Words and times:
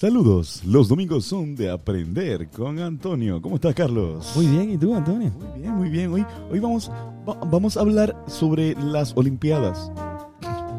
Saludos, 0.00 0.62
los 0.64 0.88
domingos 0.88 1.26
son 1.26 1.54
de 1.54 1.70
aprender 1.70 2.48
con 2.48 2.78
Antonio. 2.78 3.42
¿Cómo 3.42 3.56
estás, 3.56 3.74
Carlos? 3.74 4.32
Muy 4.34 4.46
bien, 4.46 4.70
¿y 4.70 4.78
tú, 4.78 4.94
Antonio? 4.94 5.30
Muy 5.38 5.60
bien, 5.60 5.74
muy 5.76 5.90
bien. 5.90 6.10
Hoy, 6.10 6.24
hoy 6.50 6.58
vamos, 6.58 6.90
va- 7.28 7.36
vamos 7.44 7.76
a 7.76 7.80
hablar 7.80 8.16
sobre 8.26 8.74
las 8.76 9.12
Olimpiadas. 9.14 9.92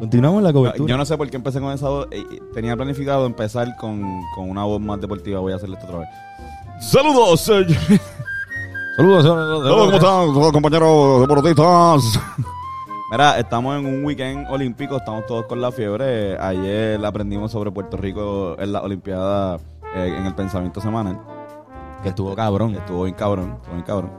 Continuamos 0.00 0.42
la 0.42 0.52
cobertura. 0.52 0.88
Yo 0.90 0.96
no 0.96 1.04
sé 1.04 1.16
por 1.16 1.30
qué 1.30 1.36
empecé 1.36 1.60
con 1.60 1.70
esa 1.72 1.88
voz. 1.88 2.08
eh, 2.10 2.24
eh, 2.32 2.40
Tenía 2.52 2.74
planificado 2.74 3.24
empezar 3.24 3.76
con, 3.76 4.02
con 4.34 4.50
una 4.50 4.64
voz 4.64 4.80
más 4.80 5.00
deportiva. 5.00 5.38
Voy 5.38 5.52
a 5.52 5.56
hacerle 5.56 5.76
esto 5.76 5.86
otra 5.86 6.00
vez. 6.00 6.08
Saludos, 6.80 7.48
eh, 7.48 8.00
Saludos, 8.96 9.24
Hola, 9.24 9.70
¿cómo 9.70 9.92
están, 9.92 10.34
todos 10.34 10.52
compañeros 10.52 11.20
deportistas? 11.20 12.20
Mira, 13.12 13.38
estamos 13.38 13.78
en 13.78 13.84
un 13.84 14.02
weekend 14.06 14.46
olímpico, 14.48 14.96
estamos 14.96 15.26
todos 15.26 15.44
con 15.44 15.60
la 15.60 15.70
fiebre. 15.70 16.38
Ayer 16.38 17.04
aprendimos 17.04 17.52
sobre 17.52 17.70
Puerto 17.70 17.98
Rico 17.98 18.56
en 18.58 18.72
la 18.72 18.80
Olimpiada 18.80 19.58
eh, 19.94 20.16
en 20.18 20.24
el 20.24 20.34
pensamiento 20.34 20.80
semanal. 20.80 21.20
Que 22.02 22.08
estuvo 22.08 22.34
cabrón. 22.34 22.74
Estuvo 22.74 23.02
bien 23.04 23.14
cabrón, 23.14 23.56
estuvo 23.56 23.74
bien 23.74 23.84
cabrón. 23.84 24.10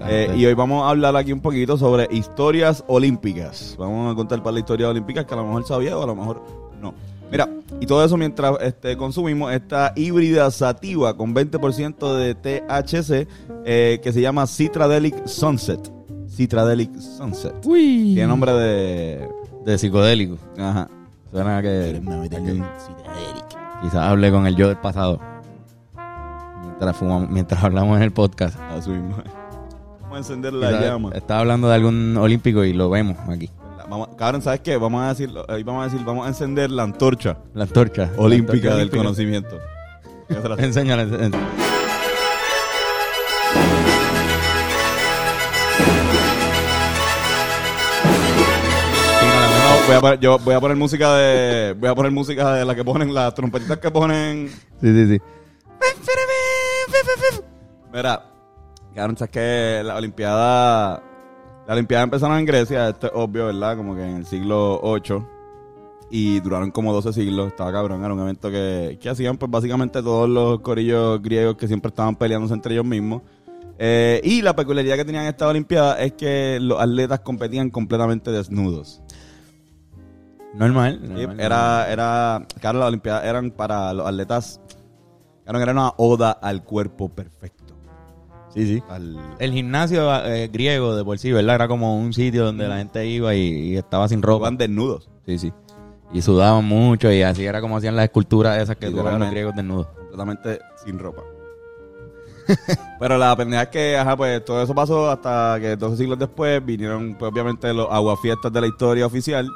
Eh, 0.00 0.34
y 0.36 0.46
hoy 0.46 0.54
vamos 0.54 0.84
a 0.84 0.90
hablar 0.90 1.14
aquí 1.14 1.32
un 1.32 1.38
poquito 1.38 1.78
sobre 1.78 2.08
historias 2.10 2.82
olímpicas. 2.88 3.76
Vamos 3.78 4.12
a 4.12 4.16
contar 4.16 4.42
para 4.42 4.54
la 4.54 4.58
historia 4.58 4.88
olímpica 4.88 5.24
que 5.24 5.32
a 5.32 5.36
lo 5.36 5.46
mejor 5.46 5.64
sabía 5.64 5.96
o 5.96 6.02
a 6.02 6.06
lo 6.08 6.16
mejor 6.16 6.42
no. 6.80 6.92
Mira, 7.30 7.48
y 7.78 7.86
todo 7.86 8.04
eso 8.04 8.16
mientras 8.16 8.56
este, 8.62 8.96
consumimos 8.96 9.52
esta 9.52 9.92
híbrida 9.94 10.50
sativa 10.50 11.16
con 11.16 11.36
20% 11.36 12.16
de 12.16 12.34
THC 12.34 13.28
eh, 13.64 14.00
que 14.02 14.12
se 14.12 14.20
llama 14.20 14.48
Citradelic 14.48 15.24
Sunset. 15.28 15.99
Citradelic 16.40 16.98
Sunset. 16.98 17.54
Uy. 17.66 18.12
Tiene 18.14 18.26
nombre 18.26 18.50
de... 18.54 19.28
De 19.66 19.76
psicodélico. 19.76 20.38
Ajá. 20.58 20.88
Suena 21.30 21.58
a 21.58 21.62
que. 21.62 22.00
Quizás 23.82 23.96
hable 23.96 24.30
con 24.30 24.46
el 24.46 24.56
yo 24.56 24.68
del 24.68 24.78
pasado. 24.78 25.20
Mientras, 26.62 26.96
fumamos, 26.96 27.28
mientras 27.28 27.62
hablamos 27.62 27.98
en 27.98 28.04
el 28.04 28.12
podcast. 28.12 28.58
Así 28.70 28.88
mismo. 28.88 29.16
Vamos 30.00 30.14
a 30.14 30.18
encender 30.18 30.54
la 30.54 30.68
Quizás 30.68 30.82
llama. 30.82 31.10
Estaba 31.12 31.40
hablando 31.40 31.68
de 31.68 31.74
algún 31.74 32.16
olímpico 32.16 32.64
y 32.64 32.72
lo 32.72 32.88
vemos 32.88 33.18
aquí. 33.28 33.50
Vamos, 33.90 34.08
cabrón, 34.16 34.40
¿sabes 34.40 34.60
qué? 34.60 34.78
Vamos 34.78 35.02
a 35.02 35.08
decir, 35.08 35.30
hoy 35.46 35.62
vamos 35.62 35.82
a 35.82 35.90
decir, 35.90 36.06
vamos 36.06 36.24
a 36.24 36.28
encender 36.28 36.70
la 36.70 36.84
antorcha 36.84 37.36
La 37.52 37.64
antorcha. 37.64 38.10
olímpica 38.16 38.70
La 38.70 38.76
del 38.76 38.88
conocimiento. 38.88 39.58
olímpica. 40.30 40.64
Enséñale. 40.64 41.30
Voy 49.90 49.98
a 49.98 50.00
poner, 50.00 50.20
yo 50.20 50.38
voy 50.38 50.54
a 50.54 50.60
poner 50.60 50.76
música 50.76 51.14
de. 51.14 51.72
Voy 51.74 51.88
a 51.88 51.94
poner 51.94 52.12
música 52.12 52.54
de 52.54 52.64
la 52.64 52.74
que 52.74 52.84
ponen, 52.84 53.12
las 53.12 53.34
trompetitas 53.34 53.78
que 53.78 53.90
ponen. 53.90 54.48
Sí, 54.80 54.94
sí, 54.94 55.06
sí. 55.08 55.18
Mira, 57.92 58.24
cabrón, 58.94 59.16
sabes 59.16 59.32
que 59.32 59.82
la 59.84 59.96
Olimpiada. 59.96 61.02
La 61.66 61.74
Olimpiada 61.74 62.04
empezaron 62.04 62.38
en 62.38 62.46
Grecia, 62.46 62.88
esto 62.88 63.08
es 63.08 63.12
obvio, 63.14 63.46
¿verdad? 63.46 63.76
Como 63.76 63.94
que 63.94 64.02
en 64.02 64.16
el 64.16 64.26
siglo 64.26 64.80
VIII. 64.82 65.22
Y 66.12 66.40
duraron 66.40 66.72
como 66.72 66.92
12 66.92 67.12
siglos, 67.12 67.48
estaba 67.48 67.70
cabrón, 67.70 68.04
era 68.04 68.12
un 68.12 68.20
evento 68.20 68.50
que, 68.50 68.98
que 69.00 69.08
hacían 69.08 69.36
pues 69.38 69.48
básicamente 69.48 70.02
todos 70.02 70.28
los 70.28 70.58
corillos 70.60 71.22
griegos 71.22 71.56
que 71.56 71.68
siempre 71.68 71.90
estaban 71.90 72.16
peleándose 72.16 72.54
entre 72.54 72.74
ellos 72.74 72.84
mismos. 72.84 73.22
Eh, 73.78 74.20
y 74.24 74.42
la 74.42 74.54
peculiaridad 74.56 74.96
que 74.96 75.04
tenían 75.04 75.26
esta 75.26 75.46
Olimpiada 75.46 76.00
es 76.02 76.12
que 76.14 76.58
los 76.60 76.80
atletas 76.80 77.20
competían 77.20 77.70
completamente 77.70 78.32
desnudos. 78.32 79.00
Normal. 80.54 81.00
Era, 81.38 81.90
era, 81.90 82.46
claro, 82.60 82.80
las 82.80 82.88
Olimpiadas 82.88 83.24
eran 83.24 83.50
para 83.50 83.92
los 83.94 84.06
atletas, 84.06 84.60
claro, 85.44 85.60
era 85.60 85.72
una 85.72 85.92
oda 85.96 86.32
al 86.32 86.64
cuerpo 86.64 87.08
perfecto. 87.08 87.74
Sí, 88.52 88.66
sí. 88.66 88.82
Al, 88.88 89.16
El 89.38 89.52
gimnasio 89.52 90.12
eh, 90.26 90.48
griego 90.48 90.96
de 90.96 91.04
por 91.04 91.18
sí, 91.20 91.30
¿verdad? 91.30 91.54
Era 91.54 91.68
como 91.68 91.96
un 91.96 92.12
sitio 92.12 92.44
donde 92.46 92.66
la 92.66 92.78
gente 92.78 93.06
iba 93.06 93.32
y, 93.34 93.40
y 93.72 93.76
estaba 93.76 94.08
sin 94.08 94.22
ropa. 94.22 94.46
Iban 94.46 94.56
desnudos, 94.56 95.08
Sí, 95.24 95.38
sí. 95.38 95.52
Y 96.12 96.20
sudaban 96.22 96.64
mucho 96.64 97.12
y 97.12 97.22
así 97.22 97.44
era 97.44 97.60
como 97.60 97.76
hacían 97.76 97.94
las 97.94 98.06
esculturas 98.06 98.60
esas 98.60 98.74
que 98.76 98.90
tuvieron 98.90 99.20
los 99.20 99.30
griegos 99.30 99.54
desnudos. 99.54 99.86
completamente 99.86 100.58
sin 100.84 100.98
ropa. 100.98 101.22
Pero 102.98 103.16
la 103.16 103.36
pendeja 103.36 103.62
es 103.62 103.68
que, 103.68 103.96
ajá, 103.96 104.16
pues 104.16 104.44
todo 104.44 104.60
eso 104.60 104.74
pasó 104.74 105.08
hasta 105.08 105.58
que 105.60 105.76
12 105.76 105.96
siglos 105.96 106.18
después 106.18 106.64
vinieron, 106.64 107.14
pues 107.14 107.30
obviamente, 107.30 107.72
los 107.72 107.86
aguafiestas 107.88 108.52
de 108.52 108.60
la 108.60 108.66
historia 108.66 109.06
oficial. 109.06 109.48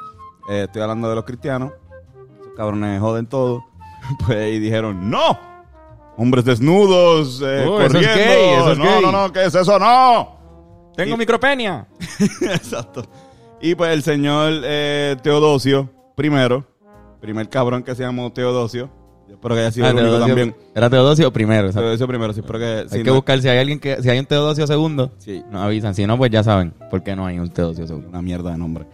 Eh, 0.49 0.63
estoy 0.65 0.81
hablando 0.81 1.09
de 1.09 1.15
los 1.15 1.23
cristianos. 1.25 1.71
Esos 2.41 2.53
cabrones 2.55 2.99
joden 2.99 3.25
todo. 3.27 3.63
Pues, 4.27 4.53
y 4.53 4.59
dijeron, 4.59 5.09
¡No! 5.09 5.37
Hombres 6.17 6.45
desnudos, 6.45 7.41
eh, 7.43 7.65
Oh, 7.67 7.81
eso 7.81 7.97
es 7.97 8.05
gay, 8.15 8.53
eso 8.53 8.71
es 8.73 8.77
no, 8.77 8.83
gay. 8.85 9.01
no, 9.01 9.11
no, 9.11 9.33
¿qué 9.33 9.45
es 9.45 9.55
eso? 9.55 9.77
¡No! 9.79 10.91
¡Tengo 10.95 11.15
Y- 11.15 11.17
micropenia! 11.17 11.87
Exacto. 12.41 13.03
Y 13.59 13.73
pues 13.75 13.91
el 13.91 14.03
señor 14.03 14.53
eh, 14.63 15.17
Teodosio, 15.23 15.89
primero, 16.15 16.63
primer 17.19 17.49
cabrón 17.49 17.81
que 17.83 17.95
se 17.95 18.03
llamó 18.03 18.31
Teodosio. 18.31 18.89
Yo 19.27 19.33
espero 19.33 19.55
que 19.55 19.61
haya 19.61 19.71
sido 19.71 19.87
Ah, 19.87 19.89
el 19.89 19.95
único 19.97 20.11
Teodosio- 20.11 20.27
también. 20.27 20.55
Era 20.75 20.89
Teodosio 20.89 21.33
primero. 21.33 21.67
exacto. 21.67 21.81
Teodosio 21.81 22.07
primero, 22.07 22.31
sí, 22.33 22.39
espero 22.41 22.59
que... 22.59 22.85
Hay 22.91 23.03
que 23.03 23.09
no- 23.09 23.15
buscar 23.15 23.41
si 23.41 23.49
hay 23.49 23.57
alguien 23.57 23.79
que, 23.79 24.01
si 24.03 24.09
hay 24.09 24.19
un 24.19 24.25
Teodosio 24.25 24.67
segundo, 24.67 25.11
Sí. 25.17 25.43
nos 25.49 25.63
avisan. 25.63 25.95
Si 25.95 26.05
no, 26.05 26.15
pues 26.17 26.29
ya 26.31 26.43
saben 26.43 26.71
por 26.91 27.01
qué 27.03 27.15
no 27.15 27.25
hay 27.25 27.39
un 27.39 27.49
Teodosio 27.49 27.87
segundo. 27.87 28.07
Una 28.09 28.21
mierda 28.21 28.51
de 28.51 28.57
nombre. 28.59 28.85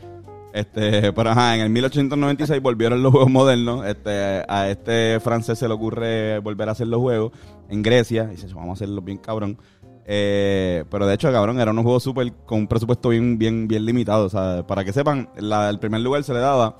Este, 0.53 1.13
pero 1.13 1.29
ajá, 1.29 1.55
en 1.55 1.61
el 1.61 1.69
1896 1.69 2.61
volvieron 2.61 3.01
los 3.01 3.11
juegos 3.11 3.29
modernos. 3.31 3.85
Este, 3.85 4.43
a 4.47 4.69
este 4.69 5.19
francés 5.21 5.57
se 5.59 5.67
le 5.67 5.73
ocurre 5.73 6.39
volver 6.39 6.69
a 6.69 6.73
hacer 6.73 6.87
los 6.87 6.99
juegos 6.99 7.31
en 7.69 7.81
Grecia. 7.81 8.27
Y 8.31 8.35
dice, 8.35 8.47
vamos 8.53 8.69
a 8.69 8.73
hacerlos 8.73 9.03
bien 9.03 9.17
cabrón. 9.17 9.57
Eh, 10.05 10.83
pero 10.89 11.05
de 11.05 11.13
hecho, 11.13 11.31
cabrón, 11.31 11.59
era 11.59 11.71
unos 11.71 11.83
juegos 11.83 12.03
súper 12.03 12.33
con 12.45 12.59
un 12.59 12.67
presupuesto 12.67 13.09
bien, 13.09 13.37
bien, 13.37 13.67
bien 13.67 13.85
limitado. 13.85 14.25
O 14.25 14.29
sea, 14.29 14.65
para 14.67 14.83
que 14.83 14.91
sepan, 14.91 15.29
la- 15.37 15.69
el 15.69 15.79
primer 15.79 16.01
lugar 16.01 16.23
se 16.23 16.33
le 16.33 16.39
daba 16.39 16.75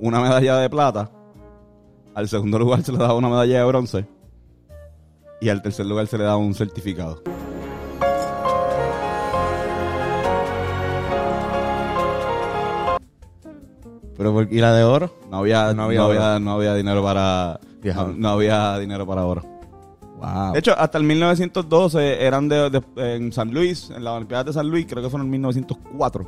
una 0.00 0.20
medalla 0.20 0.56
de 0.58 0.68
plata. 0.70 1.10
Al 2.14 2.28
segundo 2.28 2.58
lugar 2.58 2.82
se 2.82 2.90
le 2.92 2.98
daba 2.98 3.14
una 3.14 3.28
medalla 3.28 3.58
de 3.60 3.64
bronce. 3.64 4.06
Y 5.40 5.50
al 5.50 5.62
tercer 5.62 5.86
lugar 5.86 6.06
se 6.06 6.16
le 6.18 6.24
daba 6.24 6.36
un 6.38 6.54
certificado. 6.54 7.22
Pero 14.16 14.32
por- 14.32 14.52
¿Y 14.52 14.60
la 14.60 14.72
de 14.74 14.84
oro? 14.84 15.10
No 15.30 15.38
había, 15.38 15.66
No 15.68 15.74
no 15.74 15.82
había 15.84 16.02
había, 16.04 16.20
oro. 16.32 16.40
no 16.40 16.52
había, 16.52 16.74
dinero 16.74 17.02
para. 17.02 17.60
No, 17.82 18.08
no 18.16 18.28
había 18.30 18.78
dinero 18.78 19.06
para 19.06 19.24
oro. 19.26 19.42
Wow. 20.18 20.52
De 20.52 20.58
hecho, 20.60 20.72
hasta 20.78 20.96
el 20.98 21.04
1912 21.04 22.24
eran 22.24 22.48
de, 22.48 22.70
de- 22.70 23.14
en 23.16 23.32
San 23.32 23.52
Luis, 23.52 23.90
en 23.90 24.04
las 24.04 24.14
Olimpiadas 24.14 24.46
de 24.46 24.52
San 24.54 24.68
Luis, 24.70 24.86
creo 24.88 25.02
que 25.02 25.10
fueron 25.10 25.26
en 25.26 25.32
1904. 25.32 26.26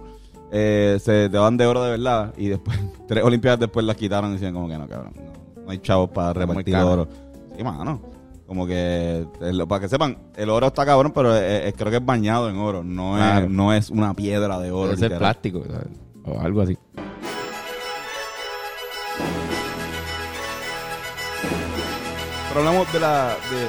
eh, 0.52 0.98
se 1.00 1.28
daban 1.28 1.56
de 1.56 1.66
oro 1.66 1.82
de 1.82 1.90
verdad 1.92 2.32
y 2.36 2.48
después, 2.48 2.78
tres 3.08 3.24
Olimpiadas 3.24 3.60
después 3.60 3.84
las 3.86 3.96
quitaron 3.96 4.30
y 4.30 4.32
decían 4.34 4.52
como 4.54 4.68
que 4.68 4.76
no, 4.78 4.86
cabrón, 4.86 5.12
no, 5.16 5.62
no 5.64 5.70
hay 5.70 5.78
chavos 5.78 6.10
para 6.10 6.32
repartir 6.32 6.76
oro. 6.76 7.08
Sí, 7.56 7.64
mano. 7.64 8.00
Como 8.46 8.64
que, 8.66 9.26
para 9.68 9.80
que 9.80 9.88
sepan, 9.88 10.16
el 10.36 10.50
oro 10.50 10.68
está 10.68 10.84
cabrón, 10.86 11.10
pero 11.12 11.34
eh, 11.36 11.66
eh, 11.68 11.72
creo 11.76 11.90
que 11.90 11.96
es 11.96 12.04
bañado 12.04 12.48
en 12.48 12.58
oro, 12.58 12.84
no, 12.84 13.14
Claro. 13.16 13.46
es, 13.46 13.50
no 13.50 13.72
es 13.72 13.90
una 13.90 14.14
piedra 14.14 14.60
de 14.60 14.70
oro. 14.70 14.94
Debe 14.94 15.08
ser 15.08 15.18
plástico 15.18 15.62
¿sabes? 15.68 15.88
o 16.24 16.38
algo 16.40 16.60
así. 16.60 16.76
Pero 22.56 22.68
hablamos 22.68 22.90
de 22.90 23.00
la... 23.00 23.36
de- 23.50 23.66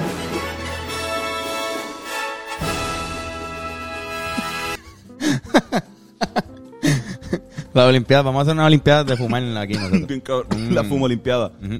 La 7.74 7.86
Olimpiada, 7.86 8.24
vamos 8.24 8.40
a 8.40 8.42
hacer 8.44 8.54
una 8.54 8.66
Olimpiada 8.66 9.04
de 9.04 9.18
fumar 9.18 9.44
aquí 9.58 9.74
nosotros. 9.74 10.02
bien 10.08 10.22
cabrón, 10.22 10.48
Mm. 10.70 10.74
la 10.74 10.84
fumo 10.84 11.08
limpiada. 11.08 11.52
Ujú. 11.62 11.76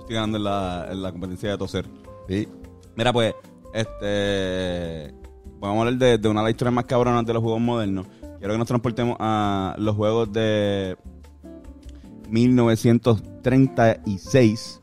Estoy 0.00 0.14
ganando 0.14 0.38
en 0.38 0.44
la, 0.44 0.88
en 0.90 1.02
la 1.02 1.12
competencia 1.12 1.50
de 1.50 1.58
toser. 1.58 1.86
Sí. 2.28 2.48
Mira, 2.94 3.12
pues, 3.12 3.34
este. 3.72 5.14
Vamos 5.58 5.78
a 5.78 5.80
hablar 5.80 5.94
de, 5.98 6.18
de 6.18 6.28
una 6.28 6.40
de 6.40 6.44
las 6.44 6.50
historias 6.50 6.74
más 6.74 6.84
cabronas 6.84 7.24
de 7.24 7.32
los 7.32 7.42
juegos 7.42 7.60
modernos. 7.60 8.06
Quiero 8.38 8.52
que 8.54 8.58
nos 8.58 8.68
transportemos 8.68 9.16
a 9.18 9.74
los 9.78 9.96
juegos 9.96 10.30
de 10.32 10.96
1936. 12.28 14.80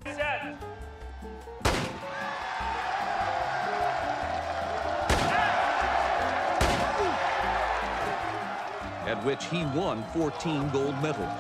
Which 9.26 9.46
he 9.46 9.64
won 9.74 10.04
14 10.14 10.70
gold 10.74 11.02
medals. 11.02 11.32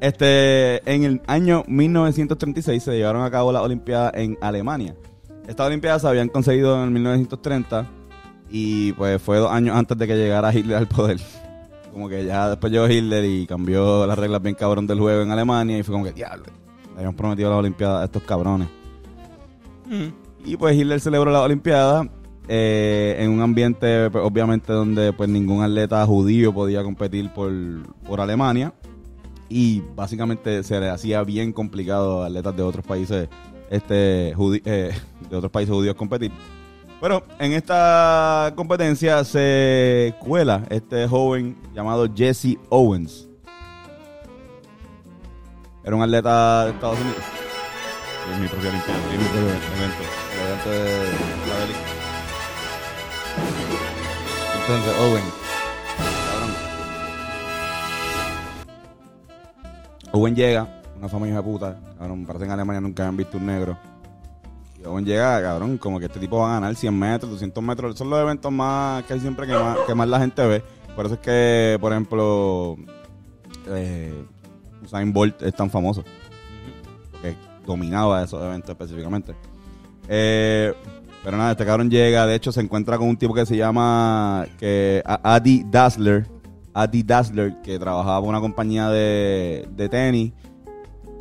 Este, 0.00 0.82
en 0.92 1.04
el 1.04 1.22
año 1.28 1.62
1936 1.68 2.82
se 2.82 2.96
llevaron 2.96 3.22
a 3.22 3.30
cabo 3.30 3.52
las 3.52 3.62
Olimpiadas 3.62 4.12
en 4.14 4.36
Alemania. 4.40 4.96
Estas 5.46 5.68
Olimpiadas 5.68 6.02
se 6.02 6.08
habían 6.08 6.28
conseguido 6.28 6.82
en 6.82 6.92
1930 6.92 7.86
y 8.50 8.92
pues 8.94 9.22
fue 9.22 9.38
dos 9.38 9.50
años 9.50 9.76
antes 9.76 9.96
de 9.96 10.06
que 10.06 10.16
llegara 10.16 10.52
Hitler 10.52 10.76
al 10.76 10.88
poder. 10.88 11.18
Como 11.96 12.10
que 12.10 12.26
ya 12.26 12.50
después 12.50 12.70
llegó 12.70 12.86
Hitler 12.86 13.24
y 13.24 13.46
cambió 13.46 14.06
las 14.06 14.18
reglas 14.18 14.42
bien 14.42 14.54
cabrón 14.54 14.86
del 14.86 15.00
juego 15.00 15.22
en 15.22 15.30
Alemania 15.30 15.78
y 15.78 15.82
fue 15.82 15.94
como 15.94 16.04
que, 16.04 16.12
diablo, 16.12 16.44
le 16.92 16.98
habían 16.98 17.16
prometido 17.16 17.48
las 17.48 17.58
Olimpiadas 17.58 18.02
a 18.02 18.04
estos 18.04 18.22
cabrones. 18.22 18.68
Y 20.44 20.58
pues 20.58 20.76
Hitler 20.76 21.00
celebró 21.00 21.30
las 21.30 21.40
Olimpiadas 21.40 22.06
eh, 22.48 23.16
en 23.18 23.30
un 23.30 23.40
ambiente, 23.40 24.10
pues, 24.10 24.22
obviamente, 24.22 24.74
donde 24.74 25.14
pues 25.14 25.30
ningún 25.30 25.62
atleta 25.62 26.04
judío 26.04 26.52
podía 26.52 26.82
competir 26.82 27.32
por, 27.32 27.50
por 28.06 28.20
Alemania. 28.20 28.74
Y 29.48 29.80
básicamente 29.94 30.64
se 30.64 30.78
le 30.78 30.90
hacía 30.90 31.22
bien 31.22 31.50
complicado 31.54 32.24
a 32.24 32.26
atletas 32.26 32.54
de 32.58 32.62
otros 32.62 32.84
países, 32.84 33.26
este, 33.70 34.34
eh, 34.34 34.92
de 35.30 35.34
otros 35.34 35.50
países 35.50 35.74
judíos 35.74 35.94
competir. 35.94 36.30
Pero 37.00 37.22
en 37.38 37.52
esta 37.52 38.52
competencia 38.56 39.22
se 39.24 40.14
cuela 40.18 40.62
este 40.70 41.06
joven 41.06 41.56
llamado 41.74 42.08
Jesse 42.14 42.58
Owens. 42.70 43.28
Era 45.84 45.94
un 45.94 46.02
atleta 46.02 46.64
de 46.64 46.70
Estados 46.72 46.98
Unidos. 46.98 47.22
Es 48.32 48.40
mi 48.40 48.48
propia 48.48 48.70
Olimpiada, 48.70 49.00
mi 49.10 49.18
propio 49.18 49.40
evento. 49.40 50.02
El 50.32 50.40
evento 50.46 50.70
de 50.70 51.48
la 51.48 51.56
Belic. 51.60 51.76
Entonces, 54.60 54.94
Owen. 54.98 55.24
cabrón. 56.26 56.50
Owen 60.12 60.34
llega, 60.34 60.82
una 60.98 61.08
fama 61.08 61.28
hija 61.28 61.36
de 61.36 61.42
puta. 61.44 61.78
Cabrón, 61.98 62.26
parece 62.26 62.40
que 62.40 62.46
en 62.46 62.50
Alemania 62.52 62.80
nunca 62.80 63.04
habían 63.04 63.16
visto 63.16 63.38
un 63.38 63.46
negro. 63.46 63.78
Llega, 65.04 65.42
cabrón, 65.42 65.78
como 65.78 65.98
que 65.98 66.06
este 66.06 66.18
tipo 66.18 66.38
va 66.38 66.50
a 66.50 66.60
ganar 66.60 66.74
100 66.74 66.98
metros, 66.98 67.30
200 67.32 67.62
metros. 67.62 67.98
Son 67.98 68.08
los 68.08 68.20
eventos 68.20 68.50
más 68.52 69.04
que 69.04 69.14
hay 69.14 69.20
siempre 69.20 69.46
que 69.46 69.52
más, 69.52 69.78
que 69.86 69.94
más 69.94 70.08
la 70.08 70.20
gente 70.20 70.46
ve. 70.46 70.62
Por 70.94 71.06
eso 71.06 71.14
es 71.14 71.20
que, 71.20 71.76
por 71.80 71.92
ejemplo, 71.92 72.76
eh, 73.68 74.24
Usain 74.84 75.12
Bolt 75.12 75.42
es 75.42 75.54
tan 75.54 75.70
famoso. 75.70 76.04
Porque 77.10 77.36
dominaba 77.66 78.22
esos 78.22 78.42
eventos 78.42 78.70
específicamente. 78.70 79.34
Eh, 80.08 80.72
pero 81.22 81.36
nada, 81.36 81.52
este 81.52 81.66
cabrón 81.66 81.90
llega, 81.90 82.26
de 82.26 82.36
hecho 82.36 82.52
se 82.52 82.60
encuentra 82.60 82.96
con 82.96 83.08
un 83.08 83.16
tipo 83.16 83.34
que 83.34 83.44
se 83.44 83.56
llama 83.56 84.46
que, 84.58 85.02
Adi 85.04 85.64
Dassler. 85.68 86.26
Adi 86.72 87.02
Dassler, 87.02 87.60
que 87.62 87.78
trabajaba 87.78 88.20
por 88.20 88.28
una 88.28 88.40
compañía 88.40 88.88
de, 88.88 89.68
de 89.70 89.88
tenis. 89.88 90.32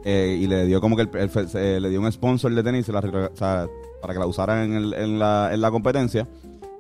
Eh, 0.06 0.38
y 0.40 0.48
le 0.48 0.66
dio 0.66 0.80
como 0.80 0.96
que 0.96 1.02
el- 1.02 1.10
el- 1.16 1.50
se- 1.50 1.80
le 1.82 1.90
dio 1.90 2.00
un 2.00 2.10
sponsor 2.12 2.54
de 2.54 2.64
tenis 2.64 2.86
se 2.86 2.94
la 2.94 3.02
rega- 3.02 3.32
o 3.34 3.36
sea, 3.36 3.68
para 4.02 4.14
que 4.14 4.20
la 4.20 4.28
usaran 4.28 4.72
en, 4.72 4.74
el- 4.76 4.94
en 4.94 5.20
la, 5.20 5.50
en 5.52 5.60
la 5.60 5.72
competencia. 5.72 6.28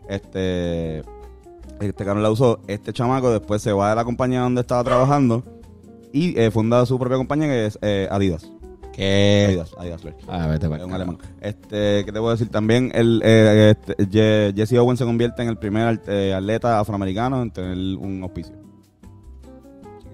Este, 0.07 1.00
este 1.80 2.06
cabrón 2.06 2.24
la 2.24 2.30
usó. 2.31 2.60
Este 2.68 2.94
chamaco 2.94 3.31
después 3.31 3.62
se 3.62 3.74
va 3.74 3.89
de 3.89 3.95
la 3.95 4.06
compañía 4.06 4.42
donde 4.42 4.62
estaba 4.62 4.83
trabajando 4.83 5.44
y 6.13 6.39
eh, 6.39 6.51
funda 6.51 6.86
su 6.86 6.98
propia 7.00 7.18
compañía 7.18 7.48
que 7.48 7.66
es 7.66 7.80
eh, 7.81 8.07
Adidas. 8.12 8.50
¿Qué? 8.94 9.45
Adidas, 9.50 9.72
Adidas. 9.77 10.01
Ah, 10.27 10.48
vete 10.48 10.69
para 10.69 10.86
un 10.86 10.94
alemán. 10.94 11.18
Este, 11.42 12.06
¿qué 12.06 12.12
te 12.13 12.19
puedo 12.19 12.30
decir? 12.31 12.48
También 12.50 12.92
el, 12.94 13.22
eh, 13.25 13.74
este, 13.89 14.54
Jesse 14.56 14.74
Owens 14.77 15.00
se 15.00 15.06
convierte 15.06 15.42
en 15.42 15.50
el 15.50 15.57
primer 15.57 16.01
eh, 16.07 16.33
atleta 16.33 16.80
afroamericano 16.80 17.42
en 17.42 17.51
tener 17.51 17.75
un 17.98 18.22
auspicio. 18.24 18.54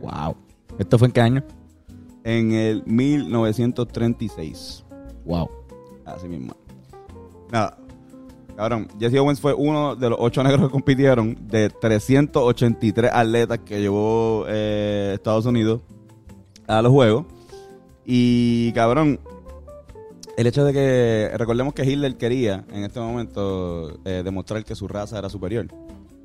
Wow. 0.01 0.35
¿Esto 0.79 0.97
fue 0.97 1.09
en 1.09 1.11
qué 1.11 1.21
año? 1.21 1.43
En 2.23 2.51
el 2.51 2.83
1936. 2.85 4.83
Wow. 5.25 5.49
Así 6.05 6.27
mismo. 6.27 6.55
Nada. 7.51 7.77
Cabrón, 8.55 8.87
Jesse 8.99 9.15
Owens 9.15 9.39
fue 9.39 9.53
uno 9.53 9.95
de 9.95 10.09
los 10.09 10.19
ocho 10.21 10.43
negros 10.43 10.67
que 10.67 10.71
compitieron 10.71 11.35
de 11.47 11.69
383 11.69 13.11
atletas 13.11 13.59
que 13.59 13.79
llevó 13.81 14.45
eh, 14.47 15.13
Estados 15.15 15.45
Unidos 15.45 15.81
a 16.67 16.81
los 16.81 16.91
Juegos. 16.91 17.25
Y, 18.05 18.71
cabrón, 18.73 19.19
el 20.37 20.47
hecho 20.47 20.65
de 20.65 20.73
que, 20.73 21.31
recordemos 21.37 21.73
que 21.73 21.85
Hitler 21.85 22.17
quería 22.17 22.65
en 22.71 22.83
este 22.83 22.99
momento 22.99 23.99
eh, 24.05 24.21
demostrar 24.23 24.63
que 24.63 24.75
su 24.75 24.87
raza 24.87 25.17
era 25.17 25.29
superior. 25.29 25.67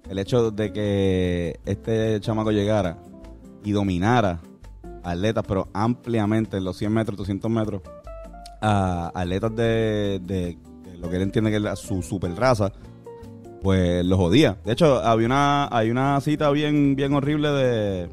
El 0.09 0.19
hecho 0.19 0.51
de 0.51 0.73
que 0.73 1.61
este 1.65 2.21
chamaco 2.21 2.51
llegara 2.51 2.99
y 3.65 3.73
dominara 3.73 4.41
atletas, 5.11 5.45
pero 5.47 5.69
ampliamente 5.73 6.57
en 6.57 6.65
los 6.65 6.77
100 6.77 6.93
metros, 6.93 7.17
200 7.19 7.51
metros, 7.51 7.83
a 8.61 9.11
atletas 9.15 9.55
de, 9.55 10.21
de- 10.23 10.59
de 10.85 10.99
lo 10.99 11.09
que 11.11 11.17
él 11.17 11.23
entiende 11.23 11.51
que 11.51 11.57
es 11.57 11.63
la- 11.63 11.77
su 11.77 12.03
super 12.03 12.35
raza, 12.35 12.73
pues 13.63 14.05
los 14.05 14.19
jodía. 14.19 14.57
De 14.65 14.73
hecho, 14.73 14.97
había 15.03 15.27
una, 15.27 15.69
hay 15.71 15.91
una 15.91 16.21
cita 16.21 16.51
bien, 16.51 16.95
bien 16.97 17.13
horrible 17.15 17.49
de. 17.51 18.09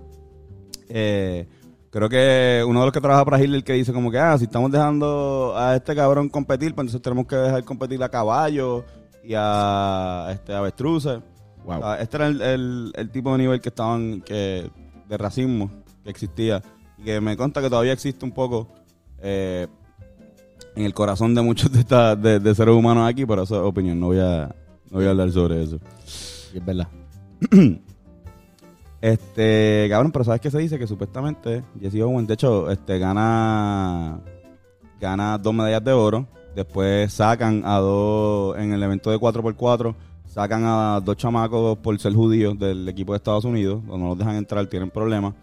eh, 0.90 1.48
creo 1.90 2.10
que 2.10 2.64
uno 2.68 2.80
de 2.80 2.86
los 2.88 2.94
que 2.94 3.02
trabaja 3.02 3.24
para 3.26 3.42
Hitler 3.42 3.64
que 3.64 3.74
dice 3.74 3.94
como 3.94 4.10
que, 4.12 4.18
ah, 4.20 4.38
si 4.38 4.46
estamos 4.46 4.72
dejando 4.72 5.54
a 5.56 5.76
este 5.76 5.96
cabrón 5.96 6.28
competir, 6.30 6.74
pues 6.74 6.86
entonces 6.86 7.02
tenemos 7.02 7.28
que 7.28 7.36
dejar 7.36 7.64
competir 7.64 8.02
a 8.04 8.10
caballos 8.10 8.84
y 9.24 9.34
a 9.36 10.30
este 10.34 10.54
avestruces. 10.54 11.20
Wow. 11.66 11.78
O 11.78 11.80
sea, 11.82 11.96
este 12.02 12.18
era 12.18 12.28
el, 12.28 12.42
el- 12.42 12.92
el 12.96 13.10
tipo 13.12 13.32
de 13.32 13.38
nivel 13.38 13.62
que 13.62 13.70
estaban, 13.70 14.22
que 14.22 14.70
de 15.08 15.18
racismo 15.18 15.72
que 16.04 16.10
existía 16.10 16.62
y 17.04 17.06
que 17.06 17.20
me 17.22 17.36
consta 17.38 17.62
que 17.62 17.70
todavía 17.70 17.94
existe 17.94 18.24
un 18.26 18.32
poco 18.32 18.68
eh, 19.22 19.68
en 20.76 20.86
el 20.86 20.94
corazón 20.94 21.36
de 21.36 21.42
muchos 21.42 21.72
de, 21.72 21.82
esta- 21.82 22.16
de, 22.16 22.40
de 22.40 22.56
seres 22.56 22.74
humanos 22.74 23.08
aquí, 23.10 23.26
pero 23.26 23.44
eso 23.44 23.56
es 23.56 23.62
opinión, 23.62 24.00
no 24.00 24.08
voy 24.08 24.20
a, 24.20 24.48
no 24.90 24.98
voy 24.98 25.06
a 25.06 25.10
hablar 25.12 25.32
sobre 25.32 25.64
eso. 25.64 25.78
Sí, 26.06 26.58
es 26.58 26.66
verdad. 26.66 26.88
Este, 29.02 29.88
cabrón, 29.90 30.14
pero 30.14 30.24
¿sabes 30.24 30.40
qué 30.40 30.50
se 30.50 30.60
dice? 30.60 30.80
Que 30.80 30.88
supuestamente 30.88 31.62
Jesse 31.82 32.02
Owens, 32.02 32.26
de 32.26 32.36
hecho, 32.36 32.72
este, 32.72 32.98
gana, 33.00 34.22
gana 35.00 35.38
dos 35.38 35.54
medallas 35.54 35.84
de 35.84 35.92
oro. 35.92 36.26
Después 36.56 37.12
sacan 37.12 37.64
a 37.66 37.80
dos, 37.80 38.58
en 38.58 38.72
el 38.72 38.82
evento 38.82 39.12
de 39.12 39.18
4x4, 39.18 39.94
sacan 40.28 40.64
a 40.66 41.02
dos 41.04 41.18
chamacos 41.18 41.78
por 41.80 42.00
ser 42.00 42.14
judíos 42.14 42.58
del 42.58 42.88
equipo 42.88 43.12
de 43.12 43.18
Estados 43.18 43.44
Unidos, 43.44 43.84
no 43.84 43.98
los 43.98 44.18
dejan 44.18 44.36
entrar, 44.38 44.66
tienen 44.68 44.90
problemas. 44.90 45.34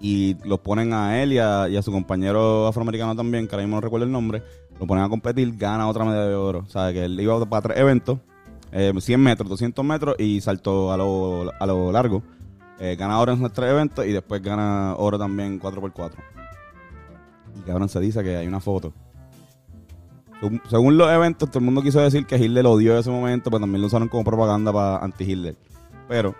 Y 0.00 0.36
los 0.44 0.60
ponen 0.60 0.92
a 0.92 1.22
él 1.22 1.32
y 1.32 1.38
a, 1.38 1.82
su 1.82 1.90
compañero 1.90 2.66
afroamericano 2.66 3.16
también, 3.16 3.48
que 3.48 3.54
ahora 3.54 3.64
mismo 3.64 3.76
no 3.76 3.80
recuerdo 3.80 4.06
el 4.06 4.12
nombre, 4.12 4.42
lo 4.78 4.86
ponen 4.86 5.04
a 5.04 5.08
competir, 5.08 5.56
gana 5.56 5.88
otra 5.88 6.04
medalla 6.04 6.28
de 6.28 6.34
oro. 6.34 6.64
O 6.66 6.70
sea, 6.70 6.92
que 6.92 7.04
él 7.04 7.20
iba 7.20 7.44
para 7.46 7.62
tres 7.62 7.78
eventos, 7.78 8.18
eh, 8.70 8.92
100 8.96 9.20
metros, 9.20 9.48
200 9.48 9.84
metros 9.84 10.14
y 10.18 10.40
saltó 10.40 10.92
a 10.92 10.96
lo, 10.96 11.52
a 11.58 11.66
lo 11.66 11.90
largo. 11.90 12.22
Eh, 12.78 12.94
gana 12.96 13.18
oro 13.18 13.32
en 13.32 13.40
nuestro 13.40 13.66
evento 13.66 14.04
y 14.04 14.12
después 14.12 14.40
gana 14.40 14.94
oro 14.96 15.18
también 15.18 15.60
4x4. 15.60 16.12
Y 17.58 17.60
cabrón, 17.62 17.88
se 17.88 17.98
dice 17.98 18.22
que 18.22 18.36
hay 18.36 18.46
una 18.46 18.60
foto. 18.60 18.92
Según 20.70 20.96
los 20.96 21.10
eventos, 21.10 21.50
todo 21.50 21.58
el 21.58 21.64
mundo 21.64 21.82
quiso 21.82 22.00
decir 22.00 22.24
que 22.24 22.36
Hitler 22.36 22.62
lo 22.62 22.72
odió 22.72 22.92
en 22.92 22.98
ese 22.98 23.10
momento, 23.10 23.50
pero 23.50 23.60
también 23.60 23.80
lo 23.80 23.88
usaron 23.88 24.06
como 24.06 24.22
propaganda 24.22 24.72
para 24.72 24.98
anti-Hitler. 24.98 25.56
Pero 26.06 26.36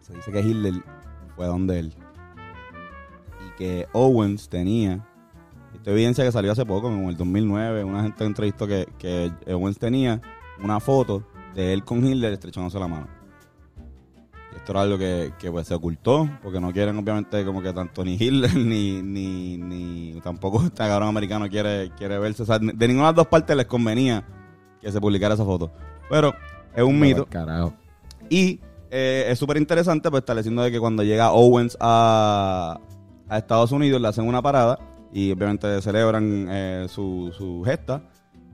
se 0.00 0.14
dice 0.14 0.30
que 0.30 0.40
Hitler 0.40 0.74
fue 1.34 1.46
donde 1.46 1.80
él. 1.80 1.94
Que 3.56 3.86
Owens 3.92 4.48
tenía. 4.48 5.06
Esta 5.74 5.90
evidencia 5.90 6.24
que 6.24 6.32
salió 6.32 6.52
hace 6.52 6.64
poco, 6.64 6.88
en 6.88 7.04
el 7.04 7.16
2009, 7.16 7.84
una 7.84 8.02
gente 8.02 8.24
entrevistó 8.24 8.66
que, 8.66 8.88
que 8.98 9.30
Owens 9.52 9.78
tenía 9.78 10.20
una 10.62 10.80
foto 10.80 11.22
de 11.54 11.72
él 11.72 11.84
con 11.84 12.04
Hitler 12.04 12.32
estrechándose 12.32 12.78
la 12.78 12.88
mano. 12.88 13.08
Esto 14.56 14.72
era 14.72 14.82
algo 14.82 14.98
que, 14.98 15.32
que, 15.38 15.50
pues, 15.50 15.66
se 15.66 15.74
ocultó, 15.74 16.28
porque 16.42 16.60
no 16.60 16.72
quieren 16.72 16.96
obviamente 16.96 17.44
como 17.44 17.62
que 17.62 17.72
tanto 17.72 18.04
ni 18.04 18.14
Hitler 18.14 18.54
ni, 18.56 19.02
ni, 19.02 19.58
ni 19.58 20.20
tampoco 20.22 20.62
este 20.64 20.78
cabrón 20.78 21.08
americano 21.08 21.48
quiere, 21.48 21.90
quiere 21.96 22.18
verse. 22.18 22.42
O 22.42 22.46
sea, 22.46 22.58
de 22.58 22.88
ninguna 22.88 23.08
de 23.08 23.12
las 23.12 23.16
dos 23.16 23.26
partes 23.26 23.56
les 23.56 23.66
convenía 23.66 24.24
que 24.80 24.90
se 24.90 25.00
publicara 25.00 25.34
esa 25.34 25.44
foto. 25.44 25.70
Pero 26.08 26.34
es 26.74 26.82
un 26.82 26.98
mito. 26.98 27.26
Carajo. 27.26 27.74
Y 28.30 28.60
eh, 28.90 29.26
es 29.28 29.38
súper 29.38 29.56
interesante, 29.58 30.10
pues 30.10 30.22
estableciendo 30.22 30.62
de 30.62 30.70
que 30.70 30.80
cuando 30.80 31.02
llega 31.02 31.32
Owens 31.32 31.76
a, 31.80 32.80
a 33.28 33.38
Estados 33.38 33.72
Unidos 33.72 34.00
le 34.00 34.08
hacen 34.08 34.26
una 34.26 34.40
parada 34.42 34.78
y 35.12 35.32
obviamente 35.32 35.80
celebran 35.82 36.46
eh, 36.50 36.86
su, 36.88 37.32
su 37.36 37.62
gesta. 37.64 38.02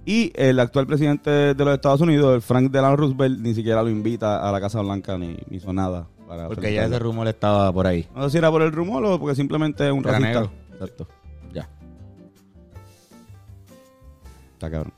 Y 0.05 0.33
el 0.35 0.59
actual 0.59 0.87
presidente 0.87 1.31
de 1.31 1.65
los 1.65 1.75
Estados 1.75 2.01
Unidos, 2.01 2.35
el 2.35 2.43
Frank 2.43 2.71
Delano 2.73 2.97
Roosevelt, 2.97 3.39
ni 3.41 3.55
siquiera 3.55 3.83
lo 3.83 3.89
invita 3.89 4.49
a 4.49 4.51
la 4.51 4.61
Casa 4.61 4.81
Blanca 4.81 5.17
ni, 5.17 5.37
ni 5.49 5.57
hizo 5.59 5.73
nada. 5.73 6.09
Para 6.27 6.49
Porque 6.49 6.73
ya 6.73 6.85
ese 6.87 6.99
rumor 6.99 7.29
estaba 7.29 7.73
por 7.73 7.87
ahí. 7.87 8.09
No 8.15 8.25
sé 8.25 8.31
si 8.31 8.39
era 8.39 8.51
por 8.51 8.63
el 8.63 8.73
rumor 8.73 9.05
o 9.05 9.19
porque 9.21 9.37
simplemente 9.37 9.87
es 9.87 9.93
un 9.93 10.01
Era 10.01 10.13
racista. 10.19 10.29
negro. 10.41 10.51
Exacto. 10.73 11.09
Ya. 11.53 11.69
Está 14.55 14.71
cabrón. 14.71 14.93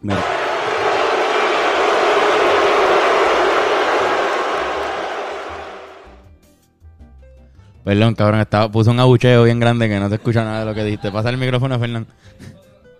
Mira. 0.00 0.18
Perdón, 7.88 8.14
cabrón, 8.14 8.40
estaba, 8.40 8.70
puso 8.70 8.90
un 8.90 9.00
abucheo 9.00 9.44
bien 9.44 9.58
grande 9.58 9.88
que 9.88 9.98
no 9.98 10.10
se 10.10 10.16
escucha 10.16 10.44
nada 10.44 10.60
de 10.60 10.66
lo 10.66 10.74
que 10.74 10.84
dijiste. 10.84 11.10
Pasa 11.10 11.30
el 11.30 11.38
micrófono 11.38 11.74
a 11.74 11.78
Fernán. 11.78 12.06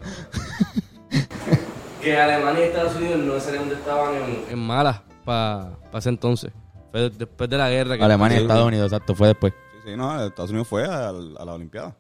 que 2.02 2.16
Alemania 2.18 2.61
y 2.61 2.68
Estados 2.68 2.97
Unidos 2.97 3.18
no 3.21 3.35
necesariamente 3.35 3.75
estaban 3.75 4.14
en, 4.14 4.45
en 4.50 4.59
malas 4.59 5.02
para 5.26 5.73
ese 5.92 6.09
entonces. 6.09 6.52
Fue 6.90 7.02
de- 7.02 7.11
después 7.11 7.50
de 7.50 7.59
la 7.59 7.68
guerra. 7.68 7.99
Que 7.99 8.04
Alemania 8.04 8.38
y 8.38 8.42
Estados 8.42 8.66
Unidos, 8.66 8.90
exacto, 8.90 9.14
fue 9.14 9.28
después. 9.28 9.52
Sí, 9.85 9.90
sí, 9.90 9.97
no, 9.99 10.25
Estados 10.25 10.49
Unidos 10.52 10.68
fue 10.68 10.87
a, 10.87 11.11
a 11.11 11.12
la 11.12 11.52
Olimpiada. 11.52 11.95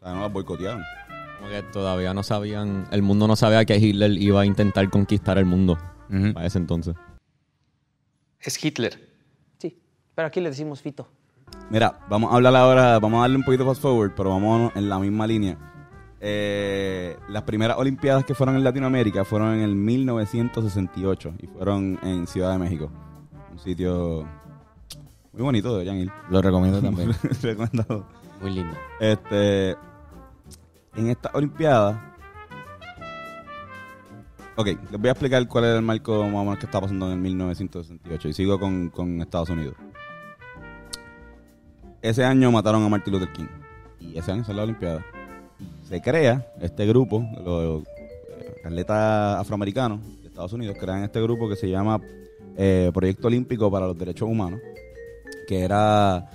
O 0.00 0.04
sea, 0.04 0.14
no 0.14 0.22
la 0.22 0.28
boicotearon. 0.28 0.82
Como 1.38 1.50
que 1.50 1.62
todavía 1.64 2.14
no 2.14 2.22
sabían, 2.22 2.88
el 2.90 3.02
mundo 3.02 3.28
no 3.28 3.36
sabía 3.36 3.66
que 3.66 3.76
Hitler 3.76 4.12
iba 4.12 4.40
a 4.40 4.46
intentar 4.46 4.88
conquistar 4.88 5.36
el 5.36 5.44
mundo 5.44 5.76
Ujú. 6.10 6.32
para 6.32 6.46
ese 6.46 6.56
entonces. 6.56 6.94
Es 8.40 8.64
Hitler. 8.64 9.10
Sí, 9.58 9.78
pero 10.14 10.28
aquí 10.28 10.40
le 10.40 10.48
decimos 10.48 10.80
Fito. 10.80 11.06
Mira, 11.70 12.00
vamos 12.08 12.32
a 12.32 12.36
hablar 12.36 12.56
ahora, 12.56 12.98
vamos 12.98 13.18
a 13.18 13.20
darle 13.22 13.36
un 13.36 13.44
poquito 13.44 13.64
fast 13.64 13.80
forward, 13.80 14.12
pero 14.16 14.30
vamos 14.30 14.72
en 14.74 14.88
la 14.88 14.98
misma 14.98 15.26
línea. 15.26 15.56
Eh, 16.20 17.16
las 17.28 17.44
primeras 17.44 17.78
Olimpiadas 17.78 18.24
que 18.24 18.34
fueron 18.34 18.56
en 18.56 18.64
Latinoamérica 18.64 19.24
fueron 19.24 19.54
en 19.54 19.60
el 19.60 19.74
1968 19.74 21.34
y 21.38 21.46
fueron 21.46 21.98
en 22.02 22.26
Ciudad 22.26 22.52
de 22.52 22.58
México. 22.58 22.90
Un 23.52 23.58
sitio 23.58 24.26
muy 25.32 25.42
bonito, 25.42 25.72
deberían 25.72 25.96
ir. 25.96 26.12
Lo 26.28 26.42
recomiendo 26.42 26.80
también. 26.82 27.12
Recomendado. 27.42 28.04
Muy 28.40 28.50
lindo. 28.50 28.76
Este, 28.98 29.70
en 30.96 31.08
esta 31.08 31.30
Olimpiada. 31.34 32.06
Ok, 34.56 34.66
les 34.66 35.00
voy 35.00 35.08
a 35.08 35.12
explicar 35.12 35.46
cuál 35.48 35.64
era 35.64 35.76
el 35.76 35.82
marco 35.82 36.24
más 36.24 36.34
o 36.34 36.44
menos 36.44 36.58
que 36.58 36.66
está 36.66 36.80
pasando 36.80 37.06
en 37.06 37.12
el 37.12 37.18
1968 37.18 38.28
y 38.28 38.32
sigo 38.32 38.58
con, 38.58 38.90
con 38.90 39.20
Estados 39.22 39.48
Unidos. 39.48 39.74
Ese 42.02 42.24
año 42.24 42.50
mataron 42.50 42.82
a 42.82 42.88
Martin 42.88 43.12
Luther 43.12 43.32
King 43.32 43.46
y 44.00 44.18
ese 44.18 44.32
año 44.32 44.42
es 44.42 44.48
la 44.48 44.62
Olimpiada. 44.62 45.04
Se 45.84 46.00
crea 46.00 46.50
este 46.60 46.86
grupo, 46.86 47.22
los 47.44 47.82
eh, 47.82 48.54
atletas 48.64 49.38
afroamericanos 49.38 50.00
de 50.22 50.28
Estados 50.28 50.52
Unidos 50.54 50.76
crean 50.80 51.04
este 51.04 51.20
grupo 51.20 51.48
que 51.48 51.56
se 51.56 51.68
llama 51.68 52.00
eh, 52.56 52.90
Proyecto 52.94 53.26
Olímpico 53.26 53.70
para 53.70 53.86
los 53.86 53.98
Derechos 53.98 54.28
Humanos, 54.28 54.60
que 55.46 55.60
era 55.60 56.26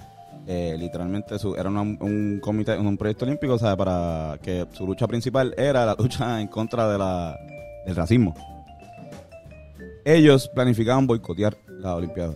eh, 0.45 0.75
literalmente 0.77 1.39
su, 1.39 1.55
era 1.55 1.69
un 1.69 2.39
comité, 2.43 2.77
un 2.77 2.95
proyecto 2.97 3.25
olímpico, 3.25 3.53
o 3.53 3.57
sea, 3.57 3.75
para 3.75 4.37
que 4.43 4.67
su 4.73 4.85
lucha 4.85 5.07
principal 5.07 5.55
era 5.57 5.83
la 5.85 5.95
lucha 5.97 6.39
en 6.39 6.47
contra 6.47 6.87
de 6.87 6.99
la, 6.99 7.35
del 7.87 7.95
racismo. 7.95 8.35
Ellos 10.03 10.47
planificaban 10.53 11.07
boicotear 11.07 11.57
la 11.67 11.95
Olimpiada. 11.95 12.35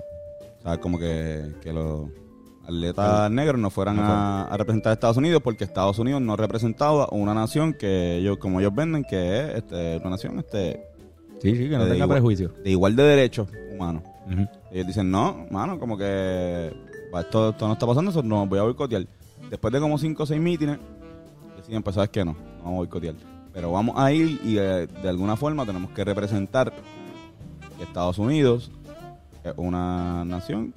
O 0.59 0.63
sea, 0.63 0.77
como 0.79 0.97
que, 0.97 1.51
que 1.61 1.71
los 1.71 2.09
atletas 2.69 3.31
negros 3.31 3.59
no 3.59 3.69
fueran 3.69 3.99
a, 3.99 4.43
a 4.45 4.57
representar 4.57 4.91
a 4.91 4.93
Estados 4.93 5.17
Unidos 5.17 5.41
porque 5.43 5.63
Estados 5.63 5.99
Unidos 5.99 6.21
no 6.21 6.35
representaba 6.35 7.07
una 7.11 7.33
nación 7.33 7.73
que 7.73 8.17
ellos, 8.17 8.37
como 8.37 8.59
ellos 8.59 8.73
venden, 8.73 9.03
que 9.03 9.39
es 9.41 9.55
este, 9.55 9.97
una 9.97 10.11
nación 10.11 10.39
este, 10.39 10.85
Sí, 11.41 11.55
sí, 11.55 11.69
que 11.69 11.77
no 11.77 11.85
de 11.85 11.91
tenga 11.91 12.05
igual- 12.05 12.09
prejuicio. 12.17 12.49
de 12.63 12.69
igual 12.69 12.95
de 12.95 13.03
derechos 13.03 13.47
humanos. 13.73 14.03
Ujú. 14.31 14.47
Ellos 14.71 14.87
dicen, 14.87 15.09
no, 15.09 15.45
mano, 15.49 15.79
como 15.79 15.97
que 15.97 16.71
esto, 17.19 17.49
esto 17.49 17.67
no 17.67 17.73
está 17.73 17.87
pasando, 17.87 18.11
eso 18.11 18.21
no 18.23 18.45
voy 18.45 18.59
a 18.59 18.63
boicotear. 18.63 19.05
Después 19.49 19.73
de 19.73 19.79
como 19.79 19.97
5 19.97 20.21
o 20.23 20.25
6 20.25 20.39
mítines, 20.41 20.77
deciden, 21.57 21.81
pues 21.81 21.95
sabes 21.95 22.09
que 22.09 22.23
no, 22.25 22.33
no 22.33 22.39
vamos 22.63 22.73
a 22.73 22.77
boicotear. 22.77 23.15
Pero 23.53 23.71
vamos 23.71 23.95
a 23.97 24.11
ir 24.11 24.39
y 24.43 24.57
eh, 24.59 24.87
de 25.01 25.09
alguna 25.09 25.35
forma 25.35 25.65
tenemos 25.65 25.91
que 25.91 26.03
representar 26.03 26.71
que 27.77 27.83
Estados 27.83 28.19
Unidos 28.19 28.69
es 29.43 29.53
una 29.57 30.23
nación 30.25 30.73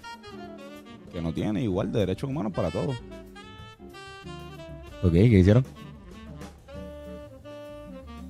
que 1.12 1.20
no 1.20 1.32
tiene 1.32 1.62
igual 1.62 1.92
de 1.92 2.00
derechos 2.00 2.30
humanos 2.30 2.52
para 2.52 2.70
todos. 2.70 2.96
Ok, 5.02 5.12
¿qué 5.12 5.38
hicieron? 5.38 5.64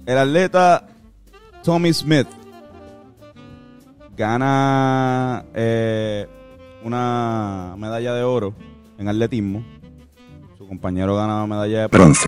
El 0.05 0.19
atleta 0.19 0.89
Tommy 1.63 1.93
Smith 1.93 2.27
gana 4.17 5.45
eh, 5.55 6.27
una 6.83 7.75
medalla 7.79 8.15
de 8.15 8.25
oro 8.25 8.55
en 8.99 9.09
atletismo. 9.09 9.65
Su 10.59 10.67
compañero 10.67 11.17
gana 11.17 11.47
medalla 11.47 11.83
de 11.83 11.87
bronce. 11.87 12.27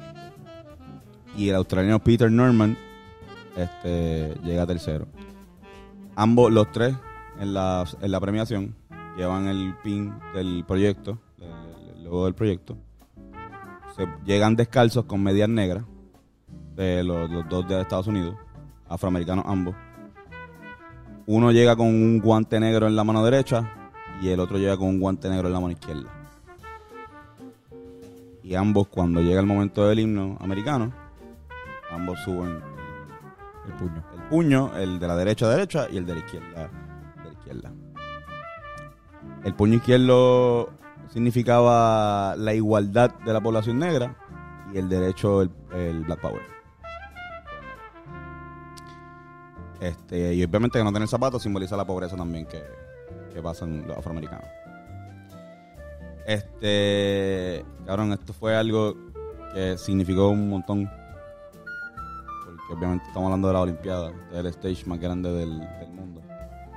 Y 1.36 1.48
el 1.48 1.56
australiano 1.56 1.98
Peter 1.98 2.30
Norman 2.30 2.78
este, 3.56 4.34
llega 4.44 4.66
tercero. 4.66 5.06
Ambos, 6.14 6.52
los 6.52 6.70
tres, 6.70 6.94
en 7.40 7.54
la, 7.54 7.84
en 8.00 8.10
la 8.10 8.20
premiación, 8.20 8.76
llevan 9.16 9.46
el 9.46 9.74
pin 9.82 10.14
del 10.34 10.64
proyecto, 10.66 11.18
el, 11.38 11.96
el 11.96 12.04
logo 12.04 12.24
del 12.24 12.34
proyecto. 12.34 12.76
Se 13.96 14.08
llegan 14.24 14.56
descalzos 14.56 15.04
con 15.04 15.22
medias 15.22 15.48
negras 15.48 15.84
de 16.74 17.04
los, 17.04 17.30
los 17.30 17.48
dos 17.48 17.68
de 17.68 17.80
Estados 17.80 18.06
Unidos, 18.06 18.36
afroamericanos 18.88 19.44
ambos. 19.46 19.74
Uno 21.26 21.52
llega 21.52 21.76
con 21.76 21.86
un 21.86 22.20
guante 22.20 22.60
negro 22.60 22.86
en 22.86 22.96
la 22.96 23.04
mano 23.04 23.24
derecha 23.24 23.90
y 24.20 24.28
el 24.28 24.40
otro 24.40 24.58
llega 24.58 24.76
con 24.76 24.88
un 24.88 25.00
guante 25.00 25.28
negro 25.28 25.46
en 25.46 25.54
la 25.54 25.60
mano 25.60 25.72
izquierda. 25.72 26.10
Y 28.42 28.54
ambos, 28.56 28.88
cuando 28.88 29.22
llega 29.22 29.40
el 29.40 29.46
momento 29.46 29.86
del 29.88 30.00
himno 30.00 30.36
americano, 30.40 30.92
ambos 31.90 32.18
suben 32.24 32.60
El 33.66 33.72
puño. 33.72 34.04
el 34.14 34.22
puño, 34.28 34.76
el 34.76 34.98
de 34.98 35.06
la 35.06 35.16
derecha 35.16 35.48
derecha 35.48 35.88
y 35.90 35.96
el 35.96 36.04
de 36.04 36.12
la 36.12 36.18
izquierda 36.18 36.70
de 37.16 37.24
la 37.24 37.32
izquierda. 37.32 37.72
El 39.44 39.54
puño 39.54 39.74
izquierdo 39.74 40.70
significaba 41.12 42.34
la 42.36 42.54
igualdad 42.54 43.14
de 43.24 43.32
la 43.32 43.40
población 43.40 43.78
negra 43.78 44.16
y 44.72 44.78
el 44.78 44.88
derecho 44.88 45.42
el, 45.42 46.04
Black 46.04 46.20
Power. 46.20 46.42
Este, 49.80 50.34
y 50.34 50.42
obviamente 50.42 50.78
que 50.78 50.84
no 50.84 50.92
tener 50.92 51.08
zapatos 51.08 51.42
simboliza 51.42 51.76
la 51.76 51.86
pobreza 51.86 52.16
también 52.16 52.46
que, 52.46 52.62
que 53.32 53.42
pasan 53.42 53.86
los 53.86 53.98
afroamericanos. 53.98 54.46
Este, 56.26 57.64
cabrón, 57.84 58.12
esto 58.12 58.32
fue 58.32 58.56
algo 58.56 58.96
que 59.52 59.76
significó 59.76 60.30
un 60.30 60.48
montón 60.48 60.90
porque 62.68 62.78
obviamente 62.78 63.06
estamos 63.06 63.26
hablando 63.26 63.48
de 63.48 63.54
la 63.54 63.60
Olimpiada, 63.60 64.12
del 64.32 64.46
stage 64.46 64.86
más 64.86 64.98
grande 64.98 65.30
del. 65.30 65.60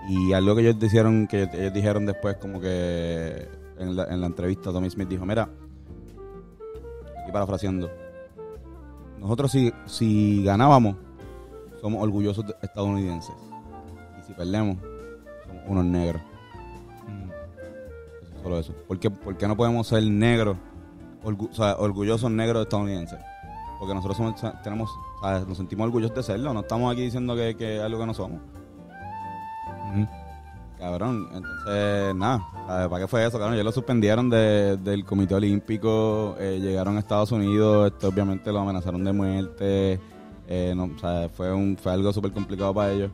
Y 0.07 0.31
algo 0.33 0.55
que 0.55 0.61
ellos 0.61 0.79
dijeron, 0.79 1.27
que 1.27 1.43
ellos 1.53 1.73
dijeron 1.73 2.05
después, 2.05 2.37
como 2.37 2.61
que 2.61 3.47
en 3.77 3.95
la, 3.95 4.05
en 4.05 4.21
la 4.21 4.27
entrevista, 4.27 4.71
Tommy 4.71 4.89
Smith 4.89 5.09
dijo: 5.09 5.25
Mira, 5.25 5.49
aquí 7.21 7.31
parafraseando, 7.31 7.89
nosotros 9.19 9.51
si, 9.51 9.71
si 9.85 10.43
ganábamos, 10.43 10.95
somos 11.81 12.01
orgullosos 12.01 12.47
de- 12.47 12.55
estadounidenses. 12.61 13.35
Y 14.19 14.23
si 14.25 14.33
perdemos, 14.33 14.77
somos 15.45 15.63
unos 15.67 15.85
negros. 15.85 16.21
Eso, 18.23 18.41
solo 18.43 18.59
eso. 18.59 18.73
¿Por 18.87 18.99
qué, 18.99 19.09
por 19.11 19.37
qué 19.37 19.47
no 19.47 19.57
podemos 19.57 19.87
ser 19.87 20.03
negros, 20.03 20.57
orgu- 21.23 21.49
o 21.51 21.53
sea, 21.53 21.75
orgullosos 21.77 22.31
negros 22.31 22.63
estadounidenses? 22.63 23.19
Porque 23.79 23.93
nosotros 23.93 24.17
somos, 24.17 24.41
tenemos, 24.63 24.89
nos 25.47 25.57
sentimos 25.57 25.85
orgullosos 25.85 26.15
de 26.15 26.23
serlo. 26.23 26.53
No 26.53 26.61
estamos 26.61 26.91
aquí 26.91 27.01
diciendo 27.01 27.35
que, 27.35 27.55
que 27.55 27.77
es 27.77 27.81
algo 27.83 27.99
que 27.99 28.05
no 28.07 28.13
somos. 28.13 28.39
Cabrón, 30.79 31.27
entonces, 31.33 32.15
nada. 32.15 32.39
¿para 32.89 32.99
qué 32.99 33.07
fue 33.07 33.25
eso? 33.25 33.37
Cabrón, 33.39 33.55
ellos 33.55 33.65
lo 33.65 33.71
suspendieron 33.71 34.29
de- 34.29 34.77
del 34.77 35.03
Comité 35.05 35.33
Olímpico, 35.33 36.35
eh, 36.39 36.59
llegaron 36.61 36.97
a 36.97 36.99
Estados 36.99 37.31
Unidos, 37.31 37.93
obviamente 38.03 38.51
lo 38.51 38.59
amenazaron 38.59 39.03
de 39.03 39.11
muerte, 39.11 39.99
eh, 40.47 40.75
o 40.77 40.99
sea, 40.99 41.29
fue, 41.29 41.51
un, 41.51 41.77
fue 41.81 41.93
algo 41.93 42.13
súper 42.13 42.31
complicado 42.31 42.75
para 42.75 42.91
ellos, 42.91 43.11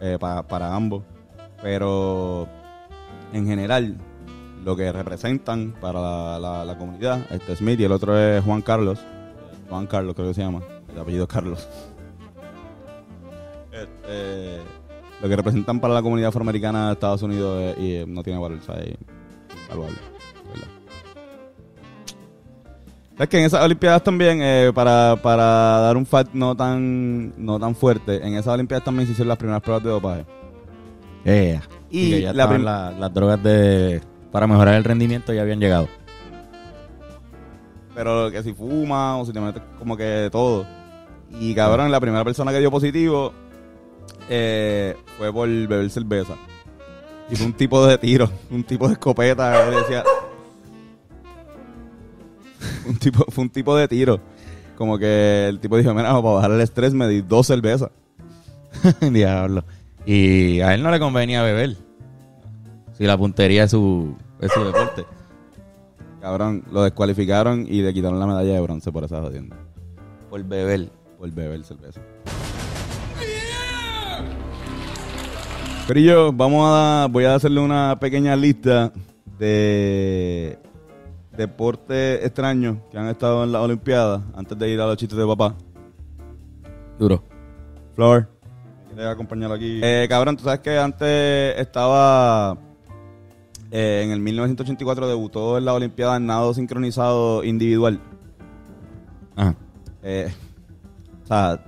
eh, 0.00 0.18
para, 0.20 0.74
ambos, 0.74 1.02
pero 1.60 2.46
en 3.32 3.44
general, 3.44 3.96
lo 4.64 4.76
que 4.76 4.92
representan 4.92 5.74
para 5.80 6.38
la 6.38 6.76
comunidad, 6.78 7.26
este 7.30 7.56
Smith 7.56 7.80
y 7.80 7.84
el 7.84 7.92
otro 7.92 8.16
es 8.16 8.44
Juan 8.44 8.62
Carlos, 8.62 9.00
Juan 9.68 9.86
Carlos 9.88 10.14
creo 10.14 10.28
que 10.28 10.34
se 10.34 10.42
llama, 10.42 10.60
el 10.92 11.00
apellido 11.00 11.24
es 11.24 11.28
Carlos. 11.28 11.68
Este, 13.72 14.58
lo 15.20 15.28
que 15.28 15.36
representan 15.36 15.80
para 15.80 15.94
la 15.94 16.02
comunidad 16.02 16.28
afroamericana 16.28 16.86
de 16.86 16.92
Estados 16.94 17.22
Unidos 17.22 17.58
eh, 17.60 17.74
y 17.78 17.92
eh, 17.96 18.04
no 18.06 18.22
tiene 18.22 18.38
valor, 18.38 18.58
o 18.60 18.64
sea, 18.64 18.76
es 18.76 18.96
invaluable, 19.64 19.98
¿verdad? 20.52 20.68
¿Sabes 23.12 23.28
que 23.28 23.38
en 23.38 23.44
esas 23.44 23.62
Olimpiadas 23.62 24.02
también, 24.02 24.40
eh, 24.40 24.72
para, 24.74 25.16
para 25.22 25.44
dar 25.44 25.96
un 25.96 26.06
fact 26.06 26.32
no 26.32 26.56
tan, 26.56 27.34
no 27.36 27.58
tan 27.58 27.74
fuerte, 27.74 28.26
en 28.26 28.34
esas 28.34 28.54
Olimpiadas 28.54 28.84
también 28.84 29.06
se 29.06 29.12
hicieron 29.12 29.28
las 29.28 29.38
primeras 29.38 29.62
pruebas 29.62 29.84
de 29.84 29.90
dopaje? 29.90 30.26
Eh, 31.26 31.60
Y 31.90 32.00
y 32.00 32.10
que 32.12 32.20
ya 32.22 32.32
la 32.32 32.94
las 32.98 33.12
drogas 33.12 33.42
de 33.42 34.00
para 34.32 34.46
mejorar 34.46 34.74
el 34.74 34.84
rendimiento 34.84 35.34
ya 35.34 35.42
habían 35.42 35.60
llegado. 35.60 35.88
Pero 37.94 38.30
que 38.30 38.42
si 38.42 38.54
fuma 38.54 39.18
o 39.18 39.26
si 39.26 39.32
te 39.32 39.40
metes 39.40 39.62
como 39.78 39.96
que 39.96 40.28
todo. 40.32 40.64
Y 41.38 41.54
cabrón, 41.54 41.90
la 41.90 42.00
primera 42.00 42.24
persona 42.24 42.52
que 42.52 42.60
dio 42.60 42.70
positivo 42.70 43.34
eh, 44.28 44.96
fue 45.18 45.32
por 45.32 45.48
beber 45.48 45.90
cerveza. 45.90 46.34
Y 47.30 47.36
fue 47.36 47.46
un 47.46 47.52
tipo 47.52 47.86
de 47.86 47.96
tiro, 47.98 48.30
un 48.50 48.64
tipo 48.64 48.86
de 48.88 48.94
escopeta. 48.94 49.70
decía, 49.70 50.04
un 52.86 52.96
tipo, 52.96 53.24
fue 53.30 53.44
un 53.44 53.50
tipo 53.50 53.76
de 53.76 53.88
tiro. 53.88 54.20
Como 54.76 54.98
que 54.98 55.46
el 55.48 55.60
tipo 55.60 55.76
dijo, 55.76 55.92
mira, 55.94 56.10
para 56.10 56.20
bajar 56.20 56.50
el 56.52 56.60
estrés 56.60 56.94
me 56.94 57.06
di 57.06 57.20
dos 57.20 57.46
cervezas. 57.46 57.90
Diablo. 59.00 59.64
Y 60.06 60.60
a 60.60 60.74
él 60.74 60.82
no 60.82 60.90
le 60.90 60.98
convenía 60.98 61.42
beber. 61.42 61.76
Si 62.96 63.04
la 63.04 63.16
puntería 63.16 63.64
es 63.64 63.70
su, 63.70 64.16
es 64.40 64.50
su 64.52 64.64
deporte. 64.64 65.04
Cabrón, 66.20 66.64
lo 66.70 66.82
descualificaron 66.82 67.66
y 67.68 67.82
le 67.82 67.94
quitaron 67.94 68.18
la 68.20 68.26
medalla 68.26 68.54
de 68.54 68.60
bronce 68.60 68.92
por 68.92 69.04
esa 69.04 69.20
jodienda. 69.20 69.56
Por 70.28 70.42
beber. 70.44 70.90
Por 71.18 71.30
beber 71.30 71.64
cerveza. 71.64 72.00
Corillo, 75.90 76.32
vamos 76.32 76.70
a 76.72 77.08
voy 77.10 77.24
a 77.24 77.34
hacerle 77.34 77.58
una 77.58 77.98
pequeña 77.98 78.36
lista 78.36 78.92
de 79.40 80.56
deportes 81.36 82.24
extraños 82.24 82.76
que 82.92 82.96
han 82.96 83.08
estado 83.08 83.42
en 83.42 83.50
las 83.50 83.60
Olimpiadas 83.60 84.22
antes 84.36 84.56
de 84.56 84.70
ir 84.70 84.80
a 84.80 84.86
los 84.86 84.96
chistes 84.96 85.18
de 85.18 85.26
papá. 85.26 85.56
Duro. 86.96 87.24
Flor, 87.96 88.28
¿quieres 88.86 89.06
acompañarlo 89.06 89.56
aquí? 89.56 89.80
Eh, 89.82 90.06
cabrón, 90.08 90.36
tú 90.36 90.44
sabes 90.44 90.60
que 90.60 90.78
antes 90.78 91.58
estaba. 91.58 92.56
eh, 93.72 94.02
en 94.04 94.12
el 94.12 94.20
1984 94.20 95.08
debutó 95.08 95.58
en 95.58 95.64
la 95.64 95.74
Olimpiada 95.74 96.18
en 96.18 96.26
nado 96.26 96.54
sincronizado 96.54 97.42
individual. 97.42 98.00
Ajá. 99.34 99.56
Eh, 100.04 100.32
o 101.24 101.26
sea, 101.26 101.60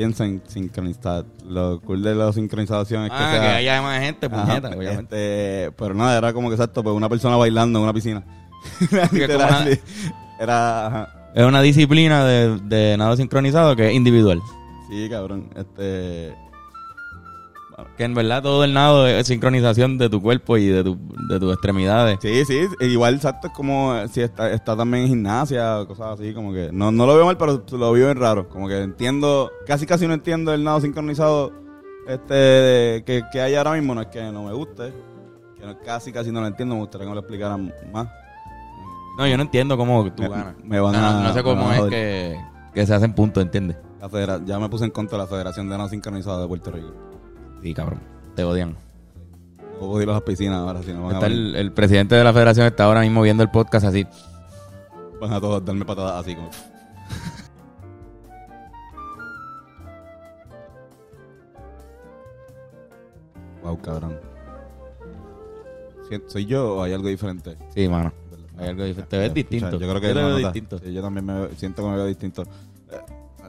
piensa 0.00 0.24
en 0.24 0.40
sincronizar. 0.46 1.26
Lo 1.46 1.78
cool 1.82 2.02
de 2.02 2.14
la 2.14 2.32
sincronización 2.32 3.02
es 3.04 3.10
que, 3.10 3.16
Ah, 3.18 3.30
sea- 3.32 3.40
que 3.42 3.46
haya 3.48 3.82
más 3.82 4.00
gente, 4.00 4.26
Ajá, 4.32 4.46
puñeta, 4.46 4.68
obviamente. 4.70 5.64
este, 5.66 5.72
pero 5.76 5.92
nada, 5.92 6.16
era 6.16 6.32
como 6.32 6.48
que 6.48 6.54
exacto, 6.54 6.82
pues 6.82 6.96
una 6.96 7.10
persona 7.10 7.36
bailando 7.36 7.78
en 7.78 7.82
una 7.82 7.92
piscina. 7.92 8.24
Literal, 9.12 9.66
una-. 9.68 9.78
Era, 10.40 10.86
ajá. 10.86 11.30
Es 11.34 11.44
una 11.44 11.60
disciplina 11.60 12.24
de, 12.24 12.58
de 12.60 12.96
nado 12.96 13.14
sincronizado 13.14 13.76
que 13.76 13.88
es 13.90 13.94
individual. 13.94 14.40
sí, 14.88 15.06
cabrón, 15.10 15.50
este, 15.54 16.34
Que 17.96 18.04
en 18.04 18.14
verdad 18.14 18.42
todo 18.42 18.64
el 18.64 18.72
nado 18.74 19.06
es 19.06 19.26
sincronización 19.26 19.98
de 19.98 20.08
tu 20.08 20.20
cuerpo 20.22 20.56
y 20.56 20.66
de, 20.66 20.82
tu, 20.84 20.98
de 21.28 21.38
tus 21.40 21.52
extremidades. 21.52 22.18
sí, 22.20 22.44
sí, 22.44 22.66
igual 22.80 23.14
exacto 23.14 23.48
es 23.48 23.52
como 23.52 23.94
eh, 23.96 24.08
si 24.08 24.20
está, 24.22 24.50
está 24.50 24.76
también 24.76 25.04
en 25.04 25.08
gimnasia 25.10 25.80
o 25.80 25.86
cosas 25.86 26.18
así, 26.20 26.32
como 26.34 26.52
que, 26.52 26.70
no, 26.72 26.90
no 26.92 27.06
lo 27.06 27.14
veo 27.16 27.26
mal, 27.26 27.36
pero 27.36 27.62
lo 27.70 27.92
veo 27.92 28.06
bien 28.06 28.16
raro, 28.16 28.48
como 28.48 28.68
que 28.68 28.80
entiendo, 28.80 29.50
casi 29.66 29.86
casi 29.86 30.06
no 30.06 30.14
entiendo 30.14 30.52
el 30.54 30.64
nado 30.64 30.80
sincronizado, 30.80 31.52
este, 32.06 33.02
que, 33.06 33.22
que 33.32 33.40
hay 33.40 33.54
ahora 33.54 33.72
mismo, 33.72 33.94
no 33.94 34.00
es 34.02 34.08
que 34.08 34.22
no 34.32 34.44
me 34.44 34.52
guste, 34.52 34.92
que 35.58 35.66
no- 35.66 35.78
casi 35.80 36.12
casi 36.12 36.30
no 36.32 36.40
lo 36.40 36.46
entiendo, 36.46 36.74
me 36.74 36.80
gustaría 36.82 37.04
que 37.04 37.08
me 37.10 37.14
lo 37.14 37.20
explicaran 37.20 37.72
más. 37.92 38.08
No, 39.18 39.26
yo 39.26 39.36
no 39.36 39.42
entiendo 39.42 39.76
cómo 39.76 40.10
tú 40.12 40.22
Me- 40.22 40.28
ganas. 40.28 40.54
me 40.64 40.80
van 40.80 40.92
no, 40.92 40.98
a- 41.06 41.22
no 41.22 41.34
sé 41.34 41.42
cómo 41.42 41.72
es 41.72 41.82
que, 41.90 42.40
que 42.72 42.86
se 42.86 42.94
hacen 42.94 43.12
puntos, 43.12 43.42
¿entiendes? 43.42 43.76
La 44.00 44.40
ya 44.46 44.58
me 44.58 44.68
puse 44.70 44.86
en 44.86 44.90
contra 44.92 45.18
de 45.18 45.24
la 45.24 45.28
Federación 45.28 45.68
de 45.68 45.76
Nado 45.76 45.90
Sincronizado 45.90 46.40
de 46.40 46.48
Puerto 46.48 46.70
Rico. 46.70 46.90
Sí, 47.62 47.74
cabrón. 47.74 48.00
Te 48.34 48.44
odian. 48.44 48.76
No 49.80 49.86
puedo 49.86 50.02
ir 50.02 50.08
a 50.10 50.12
las 50.14 50.22
piscinas 50.22 50.56
ahora, 50.58 50.82
si 50.82 50.92
no 50.92 51.02
van 51.04 51.12
a, 51.12 51.14
Está 51.14 51.26
el, 51.26 51.56
el 51.56 51.72
presidente 51.72 52.14
de 52.14 52.24
la 52.24 52.32
federación 52.32 52.66
está 52.66 52.84
ahora 52.84 53.00
mismo 53.00 53.22
viendo 53.22 53.42
el 53.42 53.50
podcast 53.50 53.86
así. 53.86 54.06
van 55.20 55.32
a 55.32 55.40
todos 55.40 55.64
darme 55.64 55.84
patadas 55.84 56.20
así 56.22 56.34
como... 56.34 56.50
Wow, 63.62 63.78
cabrón. 63.80 64.18
¿Soy 66.26 66.46
yo 66.46 66.76
o 66.76 66.82
hay 66.82 66.92
algo 66.92 67.08
diferente? 67.08 67.56
Sí, 67.74 67.88
mano. 67.88 68.12
Hay 68.58 68.68
algo 68.68 68.84
diferente. 68.84 69.16
Te 69.16 69.18
ves 69.22 69.32
distinto. 69.34 69.70
Yo 69.78 69.88
creo 69.88 70.00
que 70.00 70.08
Yo 70.08 70.14
te 70.14 70.20
veo 70.24 70.36
distinto. 70.36 70.78
Sí, 70.78 70.92
yo 70.92 71.02
también 71.02 71.24
me 71.24 71.34
veo- 71.34 71.50
siento 71.56 71.82
que 71.82 71.88
me 71.88 71.96
veo 71.96 72.06
distinto. 72.06 72.42
Eh, 72.42 73.00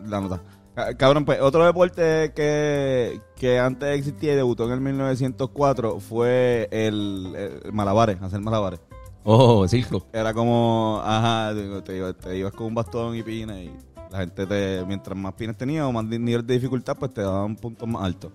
La 0.08 0.22
nota. 0.22 0.40
Ca- 0.76 0.96
Cabrón, 0.96 1.26
pues 1.26 1.42
otro 1.42 1.66
deporte 1.66 2.32
que, 2.34 3.20
que 3.36 3.60
antes 3.60 3.90
existía 3.98 4.34
y 4.34 4.36
debutó 4.36 4.66
en 4.66 4.72
el 4.72 4.82
1904 4.82 6.00
fue 6.00 6.68
el, 6.72 7.34
el 7.64 7.74
malabares, 7.74 8.22
hacer 8.22 8.40
malabares. 8.42 8.80
Oh, 9.24 9.68
circo. 9.68 10.06
Era 10.14 10.34
como, 10.34 11.00
ajá, 11.04 11.54
te, 11.84 12.38
ibas 12.38 12.54
con 12.54 12.68
un 12.68 12.76
bastón 12.76 13.16
y 13.16 13.22
pines 13.22 13.66
y 13.70 13.72
la 14.12 14.20
gente 14.20 14.48
te, 14.48 14.84
mientras 14.88 15.16
más 15.18 15.34
pines 15.34 15.56
tenías 15.58 15.86
o 15.86 15.92
más 15.92 16.06
nivel 16.06 16.46
de 16.46 16.56
dificultad, 16.56 16.98
pues 16.98 17.14
te 17.14 17.22
daban 17.22 17.56
puntos 17.56 17.88
más 17.88 18.04
altos. 18.04 18.32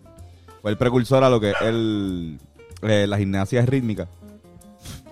Fue 0.62 0.70
el 0.70 0.76
precursor 0.78 1.24
a 1.24 1.30
lo 1.30 1.40
que 1.40 1.50
es 1.50 1.56
el, 1.62 2.38
eh, 2.82 3.06
la 3.08 3.18
gimnasia 3.18 3.64
rítmica, 3.66 4.08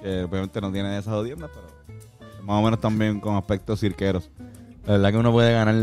que 0.00 0.22
obviamente 0.24 0.60
no 0.60 0.70
tiene 0.70 0.96
esas 0.98 1.12
jodiendas, 1.14 1.50
pero 1.52 2.44
más 2.44 2.60
o 2.60 2.62
menos 2.62 2.80
también 2.80 3.18
con 3.20 3.34
aspectos 3.36 3.80
cirqueros. 3.80 4.30
La 4.86 4.92
verdad 4.92 5.10
que 5.12 5.18
uno 5.18 5.32
puede 5.32 5.52
ganar. 5.52 5.74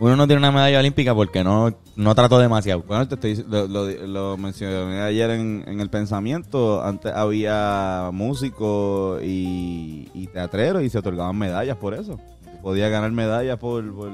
Uno 0.00 0.16
no 0.16 0.26
tiene 0.26 0.38
una 0.38 0.50
medalla 0.50 0.78
olímpica 0.78 1.14
porque 1.14 1.44
no, 1.44 1.72
no 1.94 2.14
trató 2.14 2.38
demasiado. 2.38 2.82
Bueno, 2.88 3.06
te 3.06 3.14
estoy, 3.16 3.44
lo, 3.46 3.66
lo, 3.68 3.86
lo 4.06 4.36
mencioné 4.38 5.02
ayer 5.02 5.28
en, 5.30 5.62
en 5.66 5.78
el 5.80 5.90
pensamiento. 5.90 6.82
Antes 6.82 7.12
había 7.14 8.08
músicos 8.10 9.22
y, 9.22 10.08
y 10.14 10.26
teatreros 10.28 10.82
y 10.82 10.88
se 10.88 10.98
otorgaban 10.98 11.36
medallas 11.36 11.76
por 11.76 11.92
eso. 11.92 12.18
Podía 12.62 12.88
ganar 12.88 13.12
medallas 13.12 13.58
por, 13.58 13.94
por 13.94 14.10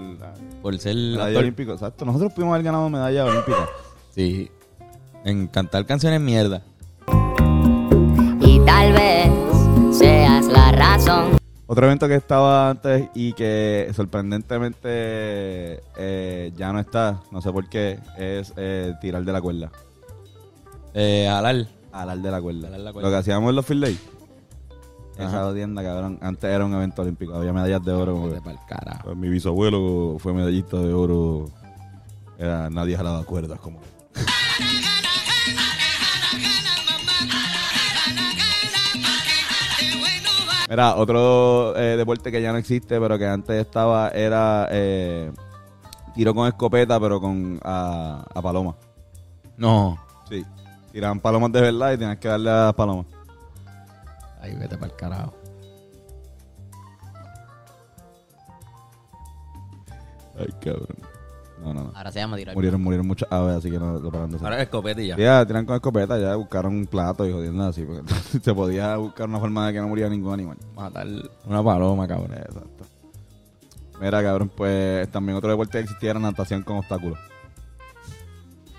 Por 0.60 0.78
ser 0.78 0.96
medalla 0.96 1.26
actor. 1.26 1.42
olímpica. 1.42 1.72
Exacto. 1.74 2.04
Nosotros 2.04 2.32
pudimos 2.32 2.54
haber 2.54 2.64
ganado 2.64 2.90
medalla 2.90 3.24
olímpica. 3.24 3.66
Sí. 4.10 4.50
En 5.24 5.46
cantar 5.46 5.86
canciones 5.86 6.20
mierda. 6.20 6.62
Y 8.40 8.58
tal 8.66 8.92
vez 8.92 9.30
seas 9.96 10.46
la 10.46 10.72
razón. 10.72 11.35
Otro 11.68 11.86
evento 11.86 12.06
que 12.06 12.14
estaba 12.14 12.70
antes 12.70 13.08
y 13.14 13.32
que 13.32 13.90
sorprendentemente 13.94 15.80
eh, 15.96 16.52
ya 16.56 16.72
no 16.72 16.78
está, 16.78 17.20
no 17.32 17.42
sé 17.42 17.50
por 17.50 17.68
qué, 17.68 17.98
es 18.16 18.52
eh, 18.56 18.94
tirar 19.00 19.24
de 19.24 19.32
la 19.32 19.40
cuerda. 19.40 19.72
Eh, 20.94 21.28
Alal. 21.28 21.68
Alar 21.92 22.18
de 22.18 22.30
la 22.30 22.40
cuerda. 22.40 22.68
Alar 22.68 22.80
la 22.80 22.92
cuerda. 22.92 23.08
Lo 23.08 23.14
que 23.14 23.18
hacíamos 23.18 23.50
en 23.50 23.56
los 23.56 23.66
field 23.66 23.84
day. 23.84 23.98
Ajá. 25.18 25.28
Esa 25.28 25.54
tienda, 25.54 25.82
cabrón. 25.82 26.18
Antes 26.22 26.50
era 26.50 26.64
un 26.64 26.74
evento 26.74 27.02
olímpico. 27.02 27.34
Había 27.34 27.52
medallas 27.52 27.84
de 27.84 27.92
oro. 27.92 28.14
como. 28.14 29.02
Pues 29.02 29.16
mi 29.16 29.28
bisabuelo 29.28 30.16
fue 30.18 30.32
medallista 30.32 30.76
de 30.78 30.92
oro. 30.92 31.50
Era, 32.38 32.70
nadie 32.70 32.96
jalaba 32.96 33.24
cuerdas 33.24 33.58
como. 33.58 33.80
Mira, 40.68 40.96
otro 40.96 41.76
eh, 41.76 41.96
deporte 41.96 42.32
que 42.32 42.42
ya 42.42 42.50
no 42.52 42.58
existe, 42.58 43.00
pero 43.00 43.16
que 43.18 43.26
antes 43.26 43.64
estaba, 43.64 44.08
era 44.10 44.66
eh, 44.70 45.30
tiro 46.14 46.34
con 46.34 46.48
escopeta, 46.48 46.98
pero 46.98 47.20
con 47.20 47.60
a, 47.62 48.24
a 48.34 48.42
paloma. 48.42 48.74
No. 49.56 49.96
Sí. 50.28 50.44
Tiraban 50.90 51.20
palomas 51.20 51.52
de 51.52 51.60
verdad 51.60 51.92
y 51.92 51.98
tenías 51.98 52.18
que 52.18 52.28
darle 52.28 52.50
a 52.50 52.64
las 52.66 52.74
palomas. 52.74 53.06
Ay, 54.40 54.56
vete 54.56 54.76
para 54.76 54.92
el 54.92 54.96
carajo. 54.96 55.34
Ay, 60.38 60.48
cabrón. 60.60 61.05
No, 61.66 61.74
no, 61.74 61.84
no. 61.84 61.92
Ahora 61.96 62.12
se 62.12 62.20
llama 62.20 62.36
tirar. 62.36 62.54
Murieron, 62.54 62.80
murieron 62.80 63.06
muchas 63.06 63.30
aves, 63.30 63.56
así 63.56 63.70
que 63.70 63.78
no 63.78 63.98
lo 63.98 64.10
paran 64.12 64.30
de 64.30 64.36
hacer. 64.36 64.46
Ahora 64.46 64.56
es 64.58 64.62
escopeta 64.62 65.02
y 65.02 65.08
ya. 65.08 65.16
Ya, 65.16 65.44
tiran 65.44 65.66
con 65.66 65.74
escopeta, 65.74 66.16
ya 66.16 66.36
buscaron 66.36 66.74
un 66.76 66.86
plato 66.86 67.26
y 67.26 67.32
jodiendo 67.32 67.64
así. 67.64 67.84
Porque 67.84 68.02
se 68.42 68.54
podía 68.54 68.96
buscar 68.96 69.28
una 69.28 69.40
forma 69.40 69.66
de 69.66 69.72
que 69.72 69.80
no 69.80 69.88
muriera 69.88 70.08
ningún 70.08 70.32
animal. 70.32 70.56
Matar 70.76 71.08
una 71.44 71.64
paloma, 71.64 72.06
cabrón. 72.06 72.34
Exacto. 72.34 72.84
Mira, 74.00 74.22
cabrón, 74.22 74.48
pues 74.54 75.10
también 75.10 75.36
otro 75.36 75.50
deporte 75.50 75.72
que 75.72 75.84
existía 75.84 76.10
era 76.10 76.20
natación 76.20 76.62
con 76.62 76.76
obstáculos. 76.76 77.18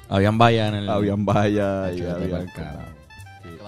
Habían 0.07 0.37
vallas 0.37 0.69
en 0.69 0.75
el. 0.75 0.89
Habían 0.89 1.25
vallas 1.25 1.93
y 1.93 2.01
Ay, 2.03 2.47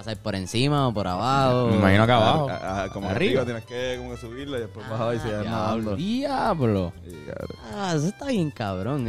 vete 0.06 0.08
había... 0.08 0.08
pa'l 0.08 0.08
carajo. 0.08 0.08
¿Qué 0.08 0.08
vas 0.08 0.08
a 0.08 0.12
ir 0.12 0.18
por 0.18 0.36
encima 0.36 0.88
o 0.88 0.94
por 0.94 1.08
abajo? 1.08 1.68
Me 1.68 1.76
imagino 1.78 2.06
que 2.06 2.12
abajo. 2.12 2.48
Ah, 2.50 2.84
ah, 2.84 2.90
como 2.94 3.10
Arriba. 3.10 3.42
arriba. 3.42 3.46
tienes 3.46 3.66
que 3.66 3.96
como 3.98 4.12
que 4.12 4.18
subirla 4.18 4.58
y 4.58 4.62
después 4.62 4.90
bajaba 4.90 5.16
y 5.16 5.20
se 5.20 5.28
iban 5.28 5.42
diablo. 5.42 5.58
nadando. 5.58 5.96
Diablo. 5.96 6.94
Sí, 7.06 7.18
cabrón. 7.28 7.58
Ah, 7.76 7.94
eso 7.96 8.08
está 8.08 8.26
bien 8.28 8.52
cabrón. 8.52 9.08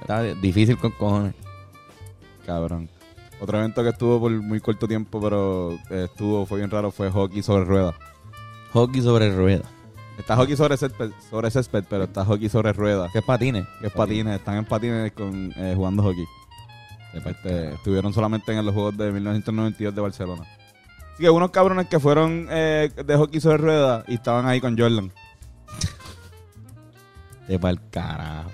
Está 0.00 0.22
difícil 0.22 0.78
con 0.78 0.90
cojones. 0.92 1.34
Cabrón. 2.46 2.88
Otro 3.40 3.58
evento 3.58 3.82
que 3.82 3.88
estuvo 3.90 4.20
por 4.20 4.30
muy 4.30 4.60
corto 4.60 4.86
tiempo, 4.86 5.20
pero 5.20 5.72
eh, 5.90 6.04
estuvo, 6.10 6.44
fue 6.46 6.58
bien 6.58 6.70
raro, 6.70 6.90
fue 6.90 7.10
hockey 7.10 7.42
sobre 7.42 7.64
ruedas. 7.64 7.94
Hockey 8.72 9.02
sobre 9.02 9.34
ruedas. 9.34 9.66
Está 10.18 10.36
hockey 10.36 10.56
sobre 10.56 10.76
césped, 10.76 11.10
sobre 11.30 11.50
césped, 11.50 11.84
pero 11.88 12.04
está 12.04 12.24
hockey 12.24 12.48
sobre 12.50 12.72
ruedas. 12.74 13.10
¿Qué 13.12 13.20
es 13.20 13.24
patines? 13.24 13.66
Que 13.80 13.86
es 13.86 13.92
patines, 13.92 14.36
están 14.38 14.56
en 14.56 14.64
patines 14.66 15.12
con, 15.12 15.52
eh, 15.56 15.72
jugando 15.74 16.02
hockey. 16.02 16.24
Este, 17.12 17.74
estuvieron 17.74 18.12
solamente 18.12 18.52
en 18.52 18.64
los 18.64 18.74
Juegos 18.74 18.96
de 18.96 19.10
1992 19.10 19.94
de 19.94 20.00
Barcelona. 20.00 20.42
Así 21.12 21.24
que 21.24 21.30
unos 21.30 21.50
cabrones 21.50 21.88
que 21.88 21.98
fueron 21.98 22.46
eh, 22.50 22.90
de 23.04 23.16
hockey 23.16 23.40
sobre 23.40 23.56
ruedas 23.58 24.04
y 24.08 24.14
estaban 24.14 24.46
ahí 24.46 24.60
con 24.60 24.78
Jordan. 24.78 25.12
De 27.48 27.58
pa'l 27.58 27.80
carajo. 27.90 28.50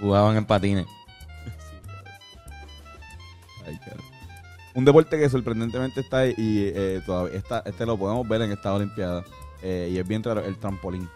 Jugaban 0.00 0.36
en 0.38 0.46
patines. 0.46 0.86
Ay. 3.66 3.78
Un 4.74 4.84
deporte 4.84 5.18
que 5.18 5.28
sorprendentemente 5.28 6.00
está 6.00 6.18
ahí 6.20 6.34
y 6.38 6.72
eh, 6.74 7.02
todavía 7.04 7.36
está, 7.36 7.62
este 7.66 7.84
lo 7.84 7.98
podemos 7.98 8.26
ver 8.26 8.42
en 8.42 8.52
esta 8.52 8.72
Olimpiada. 8.72 9.24
eh, 9.62 9.90
y 9.92 9.98
es 9.98 10.08
bien 10.08 10.22
raro, 10.22 10.42
el 10.42 10.56
trampolín. 10.58 11.08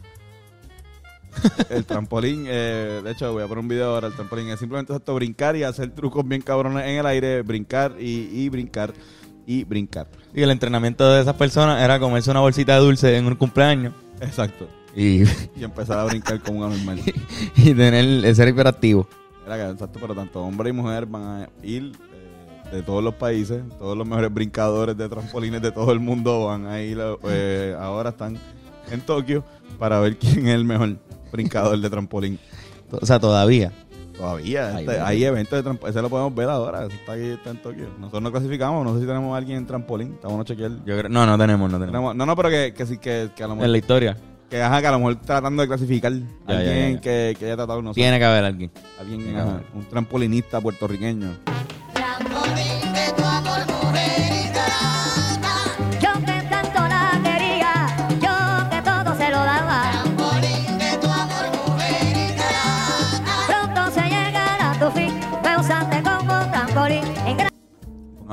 El 1.71 1.85
trampolín, 1.85 2.45
eh, 2.47 3.01
de 3.03 3.11
hecho 3.11 3.33
voy 3.33 3.43
a 3.43 3.47
poner 3.47 3.63
un 3.63 3.69
video 3.69 3.95
ahora, 3.95 4.09
el 4.09 4.15
trampolín 4.15 4.49
es 4.49 4.59
simplemente 4.59 4.95
esto, 4.95 5.15
brincar 5.15 5.57
y 5.57 5.63
hacer 5.63 5.91
trucos 5.91 6.27
bien 6.27 6.43
cabrones 6.43 6.85
en 6.87 6.97
el 6.97 7.07
aire, 7.07 7.43
brincar 7.43 7.97
y, 7.99 8.29
y 8.33 8.49
brincar 8.49 8.93
y 9.47 9.65
brincar. 9.65 10.09
Y 10.35 10.43
el 10.43 10.51
entrenamiento 10.51 11.11
de 11.13 11.21
esas 11.21 11.35
personas 11.35 11.83
era 11.83 11.99
comerse 11.99 12.31
una 12.31 12.41
bolsita 12.41 12.75
de 12.75 12.81
dulce 12.81 13.17
en 13.17 13.27
un 13.27 13.35
cumpleaños 13.37 13.93
Exacto. 14.21 14.69
y, 14.95 15.23
Y 15.57 15.65
empezar 15.65 15.99
a 15.99 16.05
brincar 16.05 16.41
como 16.41 16.61
un 16.61 16.73
anormal. 16.73 17.01
y 17.57 17.75
tener 17.75 18.35
ser 18.35 18.49
hiperactivo. 18.49 19.07
Era 19.47 19.57
que, 19.57 19.73
exacto, 19.73 19.99
pero 20.01 20.15
tanto 20.15 20.43
hombre 20.43 20.71
y 20.71 20.73
mujer 20.73 21.07
van 21.07 21.23
a 21.23 21.49
ir 21.63 21.93
eh, 22.13 22.77
de 22.77 22.83
todos 22.83 23.05
los 23.05 23.15
países, 23.15 23.63
todos 23.79 23.97
los 23.97 24.07
mejores 24.07 24.33
brincadores 24.33 24.97
de 24.97 25.09
trampolines 25.09 25.61
de 25.61 25.71
todo 25.71 25.93
el 25.93 26.01
mundo 26.01 26.47
van 26.47 26.67
a 26.67 26.81
ir, 26.81 26.99
eh, 27.29 27.77
ahora 27.79 28.11
están 28.11 28.39
en 28.91 29.01
Tokio 29.03 29.45
para 29.79 30.01
ver 30.01 30.17
quién 30.17 30.49
es 30.49 30.55
el 30.55 30.65
mejor 30.65 30.97
brincador 31.35 31.79
de 31.79 31.91
trampolín. 31.91 32.39
O 32.91 33.05
sea, 33.07 33.19
todavía. 33.19 33.73
Todavía, 34.17 34.79
este, 34.79 35.01
hay 35.01 35.25
eventos 35.25 35.59
de 35.59 35.63
trampolín, 35.65 35.91
ese 35.91 36.01
lo 36.03 36.09
podemos 36.09 36.33
ver 36.35 36.49
ahora, 36.49 36.87
está 36.87 37.15
aquí, 37.15 37.25
está 37.31 37.51
en 37.51 37.61
Tokio. 37.61 37.89
Nosotros 37.99 38.23
no 38.23 38.31
clasificamos, 38.31 38.85
no 38.85 38.95
sé 38.95 39.01
si 39.01 39.07
tenemos 39.07 39.35
a 39.35 39.39
alguien 39.39 39.59
en 39.59 39.67
trampolín, 39.67 40.13
estamos 40.15 40.41
a 40.41 40.45
chequear. 40.45 40.71
Yo 40.85 40.97
creo, 40.97 41.09
no, 41.09 41.27
no 41.27 41.37
tenemos, 41.37 41.69
no 41.69 41.77
tenemos. 41.79 41.91
Tenemos- 41.93 42.15
no, 42.15 42.25
no, 42.27 42.37
pero 42.37 42.51
que, 42.51 42.73
que 42.73 42.87
sí, 42.87 42.99
que, 42.99 43.31
que 43.35 43.43
a 43.43 43.47
lo 43.49 43.55
En 43.55 43.59
mejor, 43.59 43.71
la 43.71 43.79
historia 43.79 44.17
que, 44.49 44.63
ajá, 44.63 44.81
que 44.81 44.87
a 44.87 44.91
lo 44.93 44.99
mejor 44.99 45.17
tratando 45.17 45.63
de 45.63 45.69
clasificar 45.69 46.13
a 46.13 46.53
ya, 46.53 46.59
alguien 46.59 46.77
ya, 46.77 46.95
ya. 46.95 47.01
Que, 47.01 47.37
que 47.37 47.45
haya 47.47 47.57
tratado, 47.57 47.83
no 47.83 47.93
sé, 47.93 48.01
tiene 48.01 48.19
que 48.21 48.25
haber 48.25 48.45
alguien. 48.45 48.71
alguien, 49.01 49.37
ajá, 49.37 49.63
un 49.75 49.85
trampolinista 49.87 50.61
puertorriqueño. 50.61 51.31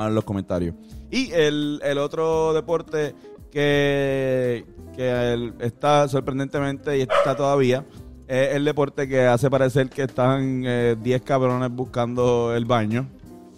En 0.08 0.14
los 0.14 0.24
comentarios. 0.24 0.74
Y 1.10 1.30
el, 1.32 1.80
el 1.84 1.98
otro 1.98 2.52
deporte 2.54 3.14
que, 3.50 4.64
que 4.96 5.32
el- 5.34 5.54
está 5.60 6.08
sorprendentemente 6.08 6.96
y 6.98 7.02
está 7.02 7.36
todavía 7.36 7.84
es 8.28 8.54
el 8.54 8.64
deporte 8.64 9.06
que 9.08 9.26
hace 9.26 9.50
parecer 9.50 9.90
que 9.90 10.04
están 10.04 10.62
eh, 10.64 10.96
10 11.02 11.22
cabrones 11.22 11.70
buscando 11.70 12.54
el 12.56 12.64
baño. 12.64 13.06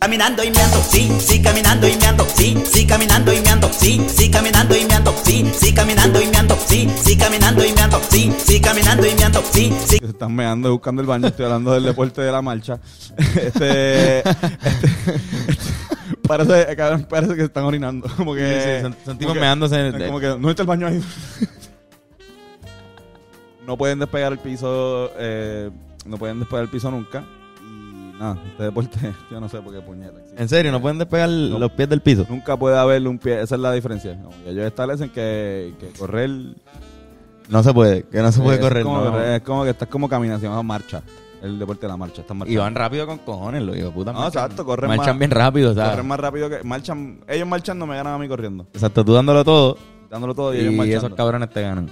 Caminando 0.01 0.45
y 0.45 0.51
meando, 0.51 0.79
sí, 0.83 1.11
sí, 1.19 1.41
caminando 1.41 1.89
y 1.89 1.97
meando, 1.97 2.27
sí, 2.35 2.55
sí, 2.71 2.87
caminando 2.87 3.33
y 3.33 3.41
meando, 3.41 3.71
sí, 3.73 4.05
sí, 4.13 4.31
caminando 4.31 4.77
y 4.77 4.85
meando, 4.85 5.15
sí, 5.25 5.49
sí, 5.55 5.73
caminando 5.73 6.21
y 6.21 6.27
meando, 6.27 6.57
sí, 6.67 6.91
sí, 7.03 7.17
caminando 7.17 7.65
y 7.65 7.73
meando, 7.73 8.01
sí, 8.11 8.31
sí, 8.45 8.61
caminando 8.61 9.07
y 9.07 9.15
meando, 9.15 9.43
sí, 9.51 9.73
sí. 9.87 9.97
Se 9.99 10.05
están 10.07 10.35
meando 10.35 10.69
y 10.69 10.73
buscando 10.73 11.01
el 11.01 11.07
baño. 11.09 11.29
Estoy 11.29 11.47
hablando 11.47 11.73
del 11.73 11.85
deporte 11.85 12.21
de 12.21 12.31
la 12.33 12.43
marcha. 12.43 12.79
Este- 13.17 14.19
este- 14.19 15.54
parece, 16.27 16.77
cabrón, 16.77 17.07
parece 17.09 17.33
que 17.35 17.41
se 17.41 17.47
están 17.47 17.65
orinando. 17.65 18.09
Como 18.17 18.35
que, 18.35 18.83
Sí, 18.83 19.13
sí, 19.13 19.17
que- 19.19 19.35
meándose. 19.41 19.93
Como 20.07 20.21
que, 20.21 20.27
¿dónde 20.27 20.51
está 20.51 20.63
el 20.63 20.69
baño 20.69 20.87
ahí? 20.87 21.01
no 23.67 23.77
pueden 23.77 23.99
despegar 23.99 24.33
el 24.33 24.39
piso, 24.39 25.11
eh, 25.17 25.71
no 26.07 26.17
pueden 26.19 26.39
despegar 26.41 26.65
el 26.65 26.71
piso 26.71 26.91
nunca. 26.91 27.25
Y 27.63 28.19
nada, 28.19 28.39
este 28.51 28.63
deporte, 28.65 29.13
yo 29.31 29.41
no 29.41 29.49
sé 29.49 29.61
por 29.61 29.73
qué 29.73 29.81
puñeta. 29.81 30.19
existe. 30.19 30.43
En 30.43 30.49
serio, 30.49 30.73
no 30.73 30.81
pueden 30.81 30.99
despegar 30.99 31.29
No. 31.29 31.59
los 31.59 31.73
pies 31.73 31.89
del 31.89 32.01
piso. 32.01 32.27
Nunca 32.29 32.57
puede 32.57 32.79
haber 32.79 33.07
un 33.09 33.19
pie, 33.19 33.41
esa 33.41 33.55
es 33.55 33.61
la 33.61 33.73
diferencia. 33.73 34.19
Que 34.45 34.51
ellos 34.51 34.65
establecen 34.67 35.11
que, 35.11 35.73
que 35.81 35.89
correr 35.99 36.31
No 37.49 37.63
se 37.63 37.73
puede, 37.73 38.03
que 38.05 38.21
no 38.21 38.31
se 38.33 38.41
puede 38.41 38.57
es 38.57 38.63
correr. 38.63 38.83
Como, 38.83 39.05
no. 39.05 39.21
Es 39.23 39.41
como 39.43 39.65
que 39.65 39.71
estás 39.71 39.89
como 39.89 40.09
caminando, 40.09 40.41
se 40.41 40.47
llama 40.47 40.63
marcha. 40.63 41.03
El 41.45 41.59
deporte 41.59 41.83
de 41.83 41.89
la 41.89 41.97
marcha. 41.99 42.23
Estás 42.23 42.37
Y 42.47 42.57
van 42.57 42.75
rápido 42.75 43.07
con 43.07 43.19
cojones, 43.19 43.63
lo 43.63 43.73
digo, 43.75 43.91
puta. 43.93 44.13
No, 44.13 44.21
marchan- 44.21 44.45
exacto, 44.45 44.65
corren 44.65 44.89
Marchan 44.89 45.07
más- 45.15 45.19
bien 45.19 45.31
rápido, 45.31 45.75
sea. 45.75 45.91
Corren 45.91 46.09
más 46.09 46.19
rápido 46.19 46.49
que. 46.49 46.63
Marchan, 46.65 47.21
ellos 47.29 47.47
marchando 47.47 47.87
me 47.87 47.97
ganan 47.97 48.15
a 48.15 48.19
mí 48.19 48.27
corriendo. 48.29 48.67
Exacto, 48.73 49.05
tú 49.05 49.13
dándolo 49.13 49.45
todo 49.45 49.77
Dándolo 50.11 50.35
todo 50.35 50.55
y, 50.55 50.59
y, 50.59 50.61
ellos 50.61 50.75
marchando. 50.75 51.07
esos 51.09 51.17
cabrones 51.17 51.51
te 51.51 51.61
ganan. 51.61 51.89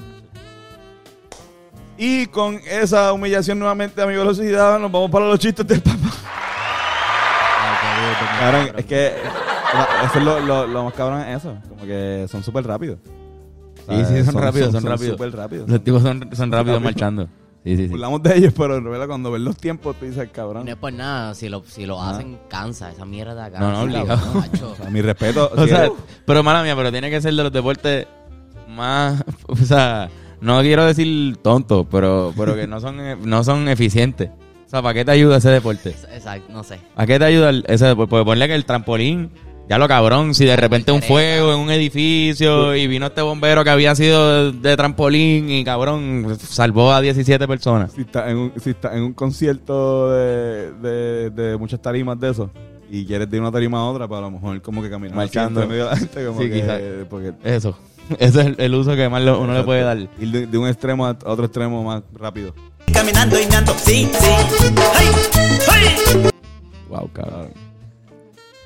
Y 1.99 2.27
con 2.27 2.55
esa 2.71 3.13
humillación 3.13 3.59
nuevamente 3.59 4.01
a 4.01 4.07
mi 4.07 4.15
velocidad, 4.17 4.79
nos 4.79 4.91
vamos 4.91 5.11
para 5.11 5.27
los 5.27 5.39
chistes 5.39 5.67
del 5.67 5.83
papá. 5.83 5.99
Cabrón, 8.41 8.71
es 8.77 8.85
que 8.87 9.13
no, 9.75 10.07
eso 10.07 10.19
es 10.19 10.25
lo, 10.25 10.41
lo, 10.41 10.67
lo 10.67 10.85
más 10.85 10.95
cabrón 10.95 11.21
es 11.21 11.39
eso. 11.39 11.57
Como 11.69 11.85
que 11.85 12.27
son 12.31 12.43
súper 12.43 12.67
rápidos. 12.67 12.99
Sí, 13.89 14.05
sí, 14.07 14.25
son 14.25 14.35
rápidos, 14.35 14.73
son 14.73 14.85
rápidos. 14.85 15.13
súper 15.13 15.37
rápidos. 15.37 15.69
Los 15.69 15.85
tipos 15.85 16.03
son, 16.03 16.21
son 16.33 16.51
rápidos 16.53 16.77
rápido. 16.77 16.81
marchando. 16.81 17.29
Sí, 17.65 17.77
sí, 17.77 17.87
sí. 17.89 17.95
Hablamos 17.95 18.23
de 18.25 18.37
ellos, 18.39 18.53
pero 18.57 18.77
en 18.77 18.85
realidad 18.85 19.07
cuando 19.07 19.31
ven 19.31 19.45
los 19.45 19.57
tiempos, 19.57 19.95
tú 19.97 20.05
dices, 20.07 20.29
cabrón. 20.33 20.65
No 20.65 20.71
es 20.73 20.77
por 20.77 20.93
nada, 20.93 21.33
si 21.35 21.49
lo, 21.49 21.63
si 21.65 21.87
lo 21.87 22.01
Ah. 22.01 22.11
hacen, 22.11 22.39
cansa. 22.49 22.91
Esa 22.91 23.05
mierda 23.05 23.51
cansa. 23.51 23.61
No, 23.61 23.71
no, 23.73 23.81
obligado. 23.83 24.07
cabrón, 24.09 24.37
macho. 24.37 24.71
O 24.73 24.77
sea, 24.77 24.91
mi 24.91 25.01
respeto. 25.01 25.51
O 25.57 25.67
sea, 25.67 25.91
pero 26.27 26.43
mala 26.43 26.63
mía, 26.65 26.75
pero 26.75 26.91
tiene 26.91 27.09
que 27.11 27.21
ser 27.21 27.35
de 27.35 27.43
los 27.43 27.53
deportes 27.53 28.07
más, 28.69 29.23
o 29.47 29.57
sea, 29.57 30.09
no 30.41 30.61
quiero 30.63 30.85
decir 30.87 31.37
tontos, 31.37 31.87
pero, 31.91 32.33
pero 32.37 32.55
que 32.57 32.67
no 32.67 32.81
son, 32.81 32.97
no 33.29 33.45
son 33.45 33.69
eficientes. 33.69 34.31
O 34.67 34.69
sea, 34.73 34.83
¿para 34.83 34.95
qué 34.95 35.05
te 35.05 35.11
ayuda 35.13 35.37
ese 35.37 35.51
deporte? 35.51 35.91
Exacto, 36.13 36.51
no 36.53 36.65
sé. 36.65 36.81
¿A 36.97 37.07
qué 37.07 37.19
te 37.19 37.27
ayuda 37.27 37.51
ese 37.67 37.85
deporte? 37.87 38.09
Porque 38.11 38.25
ponle 38.25 38.49
que 38.49 38.55
el 38.55 38.65
trampolín, 38.65 39.31
ya 39.69 39.79
lo 39.79 39.89
cabrón, 39.89 40.35
si 40.35 40.45
de 40.45 40.57
repente 40.57 40.93
un 40.93 41.01
fuego 41.03 41.53
en 41.55 41.59
un 41.61 41.71
edificio 41.71 42.75
y 42.75 42.87
vino 42.87 43.07
este 43.07 43.23
bombero 43.23 43.65
que 43.65 43.71
había 43.71 43.95
sido 43.95 44.53
de, 44.53 44.77
trampolín 44.77 45.49
y 45.51 45.65
cabrón, 45.65 46.37
salvó 46.41 46.93
a 46.93 47.01
17 47.01 47.47
personas. 47.49 47.93
si 47.93 48.03
estás 48.03 48.29
en 48.29 48.37
un, 48.37 48.53
si 48.63 48.71
estás 48.71 48.95
en 48.95 49.03
un 49.03 49.13
concierto 49.15 50.11
de, 50.11 50.73
de, 50.73 51.31
de 51.31 51.57
muchas 51.57 51.81
tarimas 51.81 52.19
de 52.21 52.31
eso 52.31 52.51
y 52.91 53.07
quieres 53.07 53.31
de 53.31 53.41
una 53.41 53.51
tarima 53.51 53.79
a 53.79 53.85
otra, 53.85 54.07
pues 54.07 54.19
a 54.19 54.23
lo 54.23 54.31
mejor 54.31 54.61
como 54.61 54.83
que 54.83 54.91
caminar 54.91 55.13
así 55.19 55.37
Marchando. 55.39 55.63
entre 55.63 55.73
medio 55.73 55.85
de 55.87 55.91
la 55.93 55.97
gente, 55.97 56.27
como 56.27 56.41
Sí, 56.43 56.49
que- 56.51 56.55
quizás. 56.61 56.81
porque 57.09 57.33
Eso. 57.45 57.79
Ese 58.19 58.41
es 58.41 58.47
el, 58.47 58.57
el 58.59 58.75
uso 58.75 58.95
que 58.97 59.09
más 59.09 59.23
lo- 59.23 59.41
uno 59.41 59.55
le 59.55 59.63
puede 59.63 59.83
dar. 59.83 59.97
ir 59.97 60.09
de, 60.31 60.47
de 60.47 60.59
un 60.59 60.67
extremo 60.69 61.07
a 61.07 61.17
otro 61.25 61.45
extremo 61.47 61.83
más 61.85 62.03
rápido. 62.15 62.53
Caminando 62.93 63.41
y 63.41 63.47
meando, 63.47 63.73
sí, 63.79 64.11
sí. 64.13 64.27
¡Hey! 64.99 65.09
¡Hey! 65.71 66.31
Wow, 66.91 67.09
cabrón. 67.15 67.49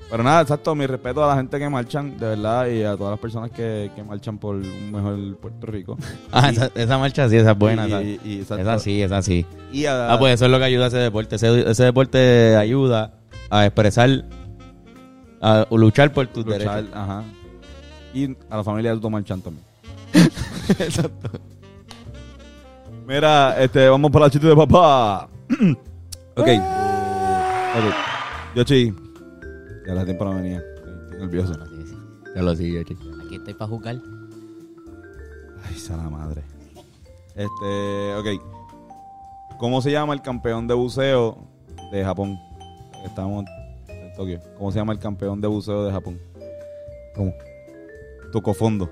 Pero 0.09 0.23
nada, 0.23 0.41
exacto, 0.43 0.75
mi 0.77 0.87
respeto 0.87 1.25
a 1.25 1.29
la 1.29 1.35
gente 1.37 1.59
que 1.59 1.69
marchan, 1.69 2.17
de 2.17 2.27
verdad, 2.29 2.67
y 2.69 2.85
a 2.85 2.97
todas 2.97 3.11
las 3.11 3.19
personas 3.19 3.51
que, 3.51 3.91
que 3.97 4.05
marchan 4.05 4.39
por 4.39 4.55
un 4.55 4.93
mejor 4.93 5.37
Puerto 5.39 5.67
Rico. 5.67 5.99
Ah, 6.33 6.51
Y- 6.53 6.55
esa, 6.57 6.71
esa 6.77 6.99
marcha 6.99 7.29
sí, 7.29 7.37
esa 7.37 7.51
es 7.53 7.59
buena. 7.59 7.87
y- 7.89 8.41
esa- 8.41 8.61
y- 8.77 8.79
sí, 8.81 9.03
esa 9.03 9.21
sí. 9.23 9.45
Y 9.73 9.87
a, 9.87 10.13
Ah, 10.13 10.19
pues 10.19 10.35
eso 10.35 10.45
es 10.45 10.51
lo 10.53 10.59
que 10.59 10.65
ayuda 10.65 10.85
a 10.85 10.89
ese 10.89 10.99
deporte. 10.99 11.35
Ese, 11.37 11.69
ese 11.69 11.85
deporte 11.85 12.55
ayuda 12.57 13.15
a 13.51 13.67
expresar, 13.67 14.25
a 15.43 15.67
luchar 15.73 16.13
por 16.13 16.29
tus 16.29 16.45
luchar, 16.47 16.61
derechos. 16.85 16.89
ajá. 16.97 17.25
Y 18.15 18.37
a 18.49 18.57
la 18.59 18.65
familia 18.65 18.91
de 18.93 18.97
Tuto 18.99 19.11
Marchán 19.11 19.41
también. 19.41 19.65
Exacto. 20.79 21.31
Mira, 23.07 23.57
este, 23.61 23.89
vamos 23.89 24.11
para 24.11 24.27
la 24.27 24.31
chiste 24.31 24.47
de 24.47 24.57
papá. 24.57 25.29
ok. 26.37 26.49
Ok. 27.77 27.95
Yoshi. 28.55 28.95
Ya 29.87 29.95
la 29.95 30.05
tiempo 30.05 30.25
no 30.25 30.35
venía. 30.35 30.59
Estoy 30.59 31.19
nervioso. 31.21 31.55
Bueno, 31.57 31.67
sí, 31.67 31.87
sí. 31.87 31.97
Ya 32.35 32.43
lo 32.43 32.57
sigue, 32.57 32.85
chico. 32.85 33.03
Aquí 33.25 33.37
estoy 33.37 33.55
para 33.55 33.69
jugar. 33.69 33.97
Ay, 35.65 35.75
sana 35.77 36.11
madre. 36.11 36.43
Este, 37.35 38.15
ok. 38.17 38.27
¿Cómo 39.59 39.81
se 39.81 39.91
llama 39.91 40.13
el 40.13 40.23
campeón 40.23 40.67
de 40.67 40.75
buceo 40.75 41.39
de 41.93 42.05
Japón? 42.05 42.37
Estamos 43.05 43.45
en 43.89 44.13
Tokio. 44.15 44.41
¿Cómo 44.59 44.73
se 44.73 44.79
llama 44.79 44.93
el 44.93 44.99
campeón 44.99 45.41
de 45.41 45.49
buceo 45.49 45.85
de 45.85 45.93
Japón? 45.93 46.21
¿Cómo? 47.15 47.33
Tocofondo. 48.33 48.91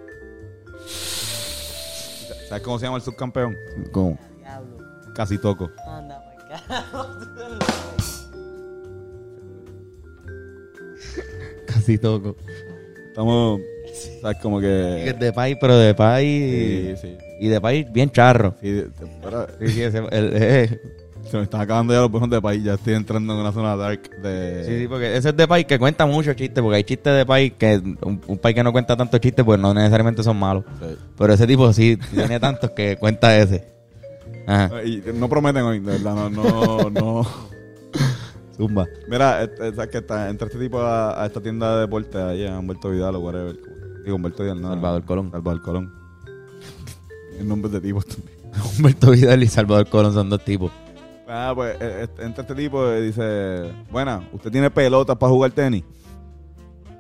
¿Sabes 2.49 2.63
cómo 2.63 2.79
se 2.79 2.87
llama 2.87 2.99
el 2.99 3.03
subcampeón? 3.03 3.57
¿Cómo? 3.93 4.17
Casi 5.15 5.39
toco. 5.39 5.71
Casi 11.85 11.99
toco. 11.99 12.35
Estamos, 13.09 13.61
¿sabes? 14.23 14.39
Como 14.39 14.59
que... 14.59 14.67
De 14.67 15.33
país, 15.35 15.57
pero 15.61 15.77
de 15.77 15.95
país. 15.95 16.99
Sí, 17.01 17.09
sí. 17.09 17.17
Y 17.41 17.49
de 17.49 17.61
país 17.61 17.87
bien 17.93 18.11
charro. 18.11 18.55
Sí, 18.63 18.71
de- 18.73 18.87
Sí, 19.61 19.69
sí, 19.69 19.83
ese- 19.83 19.99
el- 20.11 20.31
eh, 20.33 20.81
se 21.31 21.37
me 21.37 21.43
están 21.43 21.61
acabando 21.61 21.93
ya 21.93 22.01
los 22.01 22.11
buenos 22.11 22.31
de 22.31 22.41
país. 22.41 22.65
Ya 22.65 22.75
estoy 22.75 22.95
entrando 22.95 23.35
en 23.35 23.41
una 23.41 23.53
zona 23.53 23.77
dark 23.77 24.01
de... 24.23 24.65
sí, 24.65 24.79
sí, 24.81 24.89
porque 24.89 25.15
ese 25.15 25.29
es 25.29 25.37
de 25.37 25.47
país 25.47 25.67
que 25.67 25.79
cuenta 25.79 26.07
muchos 26.07 26.35
chistes, 26.37 26.63
porque 26.63 26.77
hay 26.77 26.85
chistes 26.85 27.15
de 27.15 27.27
país 27.27 27.53
que 27.59 27.77
un, 27.77 28.19
un 28.27 28.39
país 28.39 28.55
que 28.57 28.63
no 28.65 28.73
cuenta 28.73 28.97
tantos 28.97 29.21
chistes, 29.21 29.45
pues 29.45 29.61
no 29.61 29.75
necesariamente 29.75 30.23
son 30.23 30.39
malos. 30.39 30.65
Sí. 30.81 30.97
Pero 31.19 31.35
ese 31.35 31.47
tipo 31.47 31.71
sí 31.75 31.99
tiene 32.15 32.41
tantos 32.41 32.71
que 32.71 32.97
cuenta 32.97 33.37
ese. 33.39 33.63
Ajá. 34.47 34.83
Y 34.85 35.03
no 35.15 35.29
prometen 35.29 35.63
hoy, 35.65 35.81
de 35.81 35.93
verdad, 35.93 36.15
no, 36.15 36.31
no, 36.31 36.91
no. 36.91 37.54
Zumba. 38.57 38.87
Mira, 39.09 39.49
¿sabes 39.57 39.89
que 39.89 39.99
está, 39.99 40.29
entra 40.31 40.47
este 40.47 40.59
tipo 40.59 40.81
a, 40.81 41.23
a 41.23 41.27
esta 41.27 41.41
tienda 41.41 41.75
de 41.75 41.81
deporte 41.83 42.19
ahí 42.21 42.47
a 42.47 42.59
Humberto 42.59 42.91
Vidal 42.91 43.17
o 43.17 43.21
whatever. 43.21 43.57
Digo, 44.05 44.17
Humberto 44.17 44.43
Vidal, 44.43 44.61
no. 44.61 44.69
Salvador 44.69 45.05
Colón. 45.05 45.31
Salvador 45.31 45.63
Colón. 45.63 45.93
El 47.39 47.49
nombre 47.49 47.71
de 47.71 47.81
tipos 47.81 48.07
también. 48.07 48.37
Humberto 48.79 49.11
Vidal 49.11 49.43
y 49.43 49.47
Salvador 49.49 49.89
Colón 49.89 50.13
son 50.13 50.31
dos 50.31 50.45
tipos. 50.45 50.71
Ah, 51.27 51.53
pues 51.55 51.77
eh, 51.81 52.01
este- 52.05 52.23
entra 52.25 52.43
este 52.43 52.55
tipo 52.55 52.87
y 52.93 53.01
dice, 53.07 53.73
bueno, 53.91 54.25
¿usted 54.33 54.51
tiene 54.53 54.71
pelotas 54.71 55.17
para 55.17 55.33
jugar 55.33 55.51
tenis? 55.51 55.83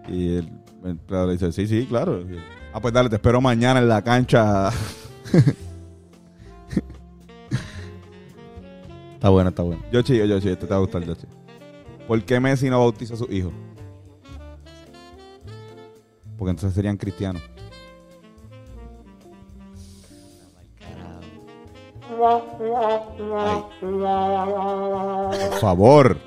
Y 0.09 0.38
empleado 0.83 1.27
le 1.27 1.33
dice, 1.35 1.53
sí, 1.53 1.67
sí, 1.67 1.87
claro. 1.87 2.21
Y 2.21 2.33
él, 2.33 2.43
ah, 2.73 2.81
pues 2.81 2.93
dale, 2.93 3.09
te 3.09 3.17
espero 3.17 3.40
mañana 3.40 3.81
en 3.81 3.88
la 3.88 4.03
cancha. 4.03 4.71
Está 9.14 9.31
bueno, 9.31 9.49
está 9.49 9.62
bueno. 9.62 9.83
Yoshi, 9.90 10.19
Yoshi, 10.29 10.51
este 10.51 10.67
te 10.67 10.71
va 10.71 10.77
a 10.77 10.81
gustar, 10.81 11.03
Yoshi. 11.03 11.27
¿Por 12.07 12.23
qué 12.25 12.38
Messi 12.40 12.69
no 12.69 12.81
bautiza 12.81 13.14
a 13.14 13.17
sus 13.17 13.31
hijos? 13.31 13.53
Porque 16.37 16.51
entonces 16.51 16.75
serían 16.75 16.97
cristianos. 16.97 17.43
Por 25.38 25.61
favor. 25.61 26.19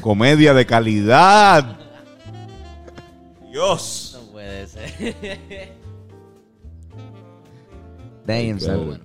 Comedia 0.00 0.54
de 0.54 0.66
calidad. 0.66 1.78
Dios. 3.50 4.18
No 4.20 4.32
puede 4.32 4.66
ser. 4.66 5.80
Damn, 8.26 8.58
bueno. 8.58 9.04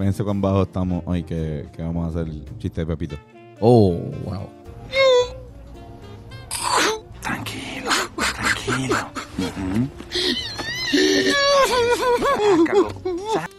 Fíjense 0.00 0.24
cuán 0.24 0.40
bajo 0.40 0.62
estamos 0.62 1.02
hoy 1.04 1.22
que, 1.24 1.68
que 1.76 1.82
vamos 1.82 2.06
a 2.06 2.08
hacer 2.08 2.26
el 2.32 2.42
chiste 2.56 2.80
de 2.80 2.86
Pepito. 2.86 3.16
Oh, 3.60 3.98
wow. 4.24 4.48
Tranquilo, 7.20 7.90
tranquilo. 8.16 8.96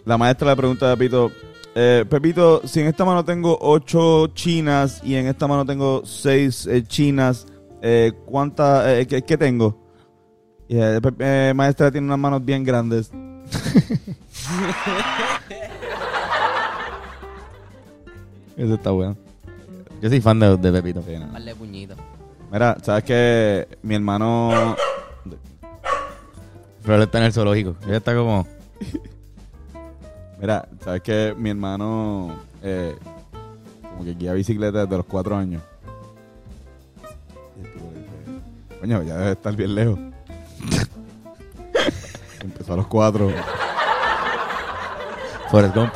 La 0.04 0.18
maestra 0.18 0.50
le 0.50 0.56
pregunta 0.56 0.92
a 0.92 0.96
Pepito, 0.96 1.32
eh, 1.76 2.06
Pepito, 2.10 2.68
si 2.68 2.80
en 2.80 2.88
esta 2.88 3.06
mano 3.06 3.24
tengo 3.24 3.56
ocho 3.62 4.26
chinas 4.34 5.00
y 5.04 5.14
en 5.14 5.28
esta 5.28 5.48
mano 5.48 5.64
tengo 5.64 6.04
seis 6.08 6.66
eh, 6.66 6.82
chinas, 6.84 7.46
eh, 7.84 8.14
¿cuántas, 8.26 8.88
eh, 8.88 9.06
qué, 9.06 9.22
qué 9.22 9.38
tengo? 9.38 9.78
Y 10.68 10.80
eh, 10.80 11.00
Pe- 11.02 11.14
eh, 11.20 11.54
maestra 11.54 11.92
tiene 11.92 12.08
unas 12.08 12.18
manos 12.18 12.44
bien 12.44 12.64
grandes. 12.64 13.12
Eso 18.58 18.74
está 18.76 18.92
bueno. 18.92 19.16
Yo 20.02 20.10
soy 20.10 20.22
fan 20.22 20.40
de, 20.40 20.58
de 20.58 20.72
Pepito. 20.72 21.04
Sí, 21.06 21.18
no. 21.18 21.28
Mira, 22.52 22.78
¿sabes 22.82 23.04
que 23.04 23.68
Mi 23.82 23.96
hermano... 23.96 24.76
Pero 26.84 27.04
está 27.04 27.20
en 27.20 27.26
el 27.26 27.34
zoológico. 27.34 27.76
Él 27.88 27.94
está 27.94 28.16
como... 28.16 28.48
Mira, 30.40 30.68
¿sabes 30.84 31.02
que 31.02 31.36
Mi 31.38 31.52
hermano... 31.52 32.40
eh, 32.64 32.96
como 33.82 34.04
que 34.04 34.16
guía 34.16 34.34
bicicleta 34.34 34.86
desde 34.86 34.98
los 34.98 35.06
cuatro 35.06 35.36
años. 35.36 35.62
Coño, 38.80 39.04
ya 39.04 39.18
debe 39.18 39.32
estar 39.34 39.56
bien 39.56 39.76
lejos. 39.76 40.00
Empezó 42.42 42.74
a 42.74 42.78
los 42.78 42.88
cuatro. 42.88 43.32
Forrest 45.52 45.76
Gump. 45.76 45.94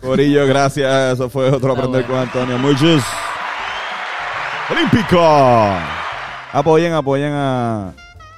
Corillo, 0.00 0.46
gracias. 0.46 1.14
Eso 1.14 1.28
fue 1.28 1.50
otro 1.50 1.72
aprender 1.72 2.06
con 2.06 2.16
Antonio. 2.16 2.58
Muchos. 2.58 3.02
Olímpico. 4.70 5.18
Apoyen, 6.52 6.92
apoyen 6.94 7.32
a, 7.32 7.92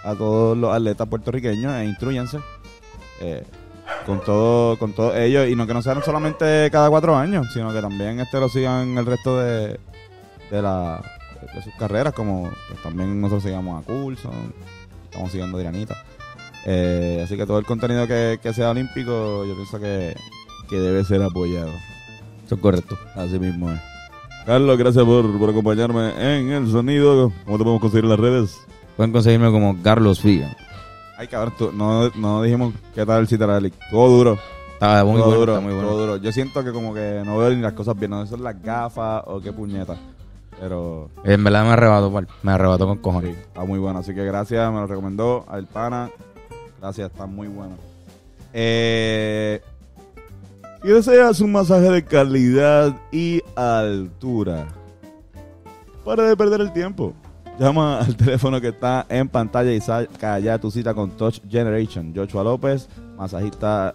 a 0.05 0.15
todos 0.17 0.57
los 0.57 0.75
atletas 0.75 1.09
puertorriqueños 1.09 1.75
e 1.75 1.85
instruyanse. 1.87 2.39
eh, 3.21 3.45
con 4.07 4.21
todo, 4.21 4.79
con 4.79 4.93
todos 4.93 5.17
ellos. 5.17 5.49
Y 5.49 5.55
no 5.57 5.67
que 5.67 5.75
no 5.75 5.83
sean 5.83 6.03
solamente 6.03 6.69
cada 6.71 6.91
cuatro 6.91 7.17
años, 7.17 7.47
sino 7.53 7.73
que 7.73 7.81
también 7.81 8.21
este 8.21 8.39
lo 8.41 8.49
sigan 8.49 8.97
el 8.99 9.07
resto 9.07 9.39
de, 9.41 9.79
de, 10.51 10.63
la, 10.63 11.01
de 11.55 11.63
sus 11.63 11.75
carreras. 11.79 12.13
Como 12.13 12.51
pues, 12.69 12.83
también 12.83 13.21
nosotros 13.21 13.45
sigamos 13.45 13.83
a 13.83 13.87
Coulson. 13.87 14.53
Estamos 15.05 15.31
siguiendo 15.31 15.57
a 15.57 15.61
Adrianita. 15.61 16.03
Eh, 16.65 17.23
así 17.25 17.37
que 17.37 17.47
todo 17.47 17.59
el 17.59 17.67
contenido 17.67 18.07
que, 18.07 18.39
que 18.43 18.53
sea 18.55 18.71
olímpico, 18.71 19.45
yo 19.45 19.55
pienso 19.55 19.81
que, 19.81 20.17
que 20.73 20.81
debe 20.81 21.05
ser 21.05 21.23
apoyado. 21.23 21.71
Eso 22.47 22.55
es 22.55 22.61
correcto. 22.61 22.97
Así 23.15 23.39
mismo 23.39 23.71
es. 23.71 23.79
Carlos, 24.47 24.77
gracias 24.79 25.05
por, 25.05 25.39
por 25.39 25.51
acompañarme 25.51 26.39
en 26.39 26.51
el 26.51 26.71
sonido. 26.71 27.31
¿Cómo 27.45 27.59
te 27.59 27.65
podemos 27.65 27.81
conseguir 27.81 28.05
en 28.05 28.11
las 28.11 28.19
redes? 28.19 28.59
Pueden 28.97 29.13
conseguirme 29.13 29.51
como 29.51 29.77
Carlos 29.83 30.21
Figa. 30.21 30.57
Ay, 31.19 31.29
cabrón, 31.29 31.55
tú- 31.57 31.73
no, 31.73 32.09
no 32.17 32.43
dijimos 32.43 32.75
qué 32.95 33.07
tal 33.07 33.21
el 33.21 33.29
Citaralic. 33.29 33.75
Todo 33.91 34.09
duro. 34.17 34.39
Está 34.73 35.05
muy 35.05 35.15
todo 35.21 35.27
bueno, 35.27 35.41
duro, 35.41 35.53
está 35.53 35.65
muy 35.65 35.75
bueno. 35.75 35.89
todo 35.91 36.01
duro. 36.01 36.17
Yo 36.17 36.33
siento 36.33 36.65
que 36.65 36.73
como 36.73 36.93
que 36.93 37.23
no 37.25 37.39
veo 37.39 37.51
ni 37.51 37.61
las 37.63 37.75
cosas 37.75 37.97
bien. 37.97 38.11
No 38.11 38.21
sé 38.23 38.27
si 38.27 38.31
son 38.33 38.43
las 38.43 38.61
gafas 38.61 39.23
o 39.27 39.41
qué 39.41 39.53
puñeta. 39.53 39.95
Pero 40.59 41.09
En 41.25 41.45
verdad 41.45 41.65
me 41.65 41.71
arrebató, 41.71 42.13
pal. 42.13 42.27
me 42.43 42.53
arrebató 42.53 42.87
con 42.89 42.99
cojones. 42.99 43.37
está 43.37 43.65
muy 43.65 43.79
bueno. 43.79 44.01
Así 44.01 44.13
que 44.15 44.25
gracias, 44.25 44.73
me 44.73 44.81
lo 44.81 44.87
recomendó 44.89 45.45
al 45.49 45.67
pana. 45.67 46.11
Gracias, 46.81 47.11
está 47.13 47.27
muy 47.27 47.47
bueno. 47.47 47.77
Eh, 48.53 49.61
si 50.83 50.89
deseas 50.89 51.41
un 51.41 51.53
masaje 51.53 51.91
de 51.91 52.05
calidad 52.05 52.97
y 53.13 53.41
altura, 53.55 54.67
para 56.05 56.25
de 56.25 56.37
perder 56.37 56.61
el 56.61 56.73
tiempo. 56.73 57.15
Llama 57.59 58.01
al 58.01 58.17
teléfono 58.17 58.61
que 58.61 58.69
está 58.69 59.07
en 59.09 59.29
pantalla 59.29 59.73
y 59.73 59.81
saca 59.81 60.39
ya 60.41 60.59
tu 60.59 60.71
cita 60.71 60.95
con 60.95 61.11
Touch 61.11 61.41
Generation. 61.49 62.13
Joshua 62.15 62.43
López, 62.43 62.89
masajista 63.17 63.95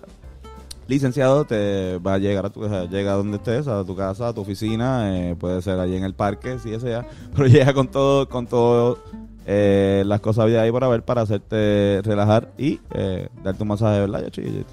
licenciado, 0.88 1.44
te 1.44 1.98
va 1.98 2.14
a 2.14 2.18
llegar 2.18 2.46
a 2.46 2.50
tu 2.50 2.62
llega 2.88 3.12
a 3.12 3.16
donde 3.16 3.38
estés, 3.38 3.68
a 3.68 3.84
tu 3.84 3.96
casa, 3.96 4.30
a 4.30 4.34
tu 4.34 4.42
oficina, 4.42 5.18
eh, 5.18 5.36
puede 5.36 5.62
ser 5.62 5.80
allí 5.80 5.98
en 5.98 6.06
el 6.06 6.14
parque, 6.14 6.60
si 6.60 6.70
desea, 6.70 7.06
pero 7.36 7.48
llega 7.48 7.74
con 7.74 7.90
todo, 7.90 8.30
con 8.30 8.48
todo 8.48 9.00
eh, 9.50 10.04
las 10.06 10.20
cosas 10.20 10.48
de 10.48 10.60
ahí 10.60 10.70
para 10.74 10.90
ver, 10.90 11.04
para 11.04 11.22
hacerte 11.22 12.02
relajar 12.04 12.52
y 12.58 12.82
eh, 12.94 13.30
darte 13.44 13.64
un 13.64 13.70
masaje, 13.70 14.02
¿verdad? 14.02 14.24
Yoshi? 14.26 14.66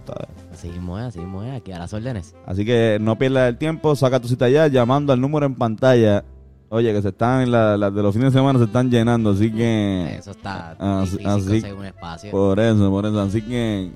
Así 0.53 0.69
mismo 0.69 0.99
es, 0.99 1.05
así 1.05 1.21
mismo 1.21 1.43
es. 1.45 1.53
Aquí 1.55 1.71
a 1.71 1.79
las 1.79 1.93
órdenes. 1.95 2.35
Así 2.45 2.65
que 2.65 2.99
no 3.01 3.17
pierdas 3.17 3.49
el 3.49 3.57
tiempo, 3.57 3.95
saca 3.95 4.19
tu 4.21 4.27
cita 4.29 4.49
ya 4.49 4.67
llamando 4.67 5.13
al 5.13 5.21
número 5.21 5.47
en 5.47 5.55
pantalla. 5.55 6.25
Oye, 6.71 6.93
que 6.93 7.03
se 7.03 7.09
están, 7.11 7.49
la- 7.53 7.77
las 7.77 7.95
de 7.95 8.03
los 8.03 8.13
fines 8.13 8.33
de 8.33 8.39
semana 8.41 8.59
se 8.59 8.65
están 8.65 8.91
llenando, 8.91 9.31
así 9.31 9.49
que... 9.53 10.17
Eso 10.19 10.33
está 10.33 10.73
Así- 11.03 11.19
difícil 11.19 11.65
así- 11.65 11.71
un 11.73 11.85
espacio. 11.85 12.31
Por 12.33 12.59
eso, 12.59 12.91
por 12.91 13.07
eso. 13.07 13.21
Así 13.21 13.43
que 13.43 13.93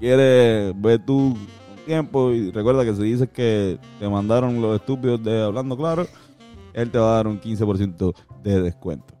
quieres 0.00 0.72
ver 0.80 1.04
tú 1.04 1.18
un 1.34 1.46
tiempo 1.84 2.30
y 2.30 2.50
recuerda 2.50 2.84
que 2.84 2.94
si 2.94 3.02
dices 3.02 3.28
que 3.30 3.78
te 3.98 4.08
mandaron 4.08 4.60
los 4.62 4.76
estúpidos 4.80 5.22
de 5.22 5.42
Hablando 5.42 5.76
Claro, 5.76 6.06
él 6.72 6.90
te 6.90 6.98
va 6.98 7.12
a 7.12 7.16
dar 7.16 7.26
un 7.26 7.38
15% 7.40 8.14
de 8.42 8.62
descuento. 8.62 9.11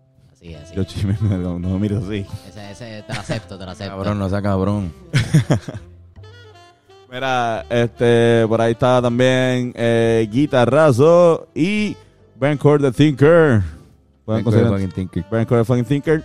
Así 0.42 1.06
no, 1.30 1.58
no 1.58 1.78
mires 1.78 2.02
así. 2.02 2.26
Ese, 2.48 2.70
ese 2.72 3.04
te 3.06 3.14
lo 3.14 3.20
acepto, 3.20 3.58
te 3.58 3.64
lo 3.64 3.70
acepto. 3.70 3.94
Cabrón, 3.96 4.18
no 4.18 4.28
sea 4.28 4.42
cabrón. 4.42 4.92
Mira, 7.10 7.64
este, 7.68 8.44
por 8.48 8.60
ahí 8.60 8.72
está 8.72 9.02
también 9.02 9.72
eh, 9.76 10.26
Guitarrazo 10.32 11.46
y 11.54 11.94
Bencore 12.40 12.82
the 12.82 12.92
Thinker. 12.92 13.62
Pueden 14.24 14.44
Ben 14.44 14.52
Core 14.52 14.64
the 14.64 14.70
fucking 14.70 14.90
thinker. 14.92 15.24
Bencore 15.30 15.60
the 15.60 15.64
Fucking 15.64 15.84
Thinker. 15.84 16.24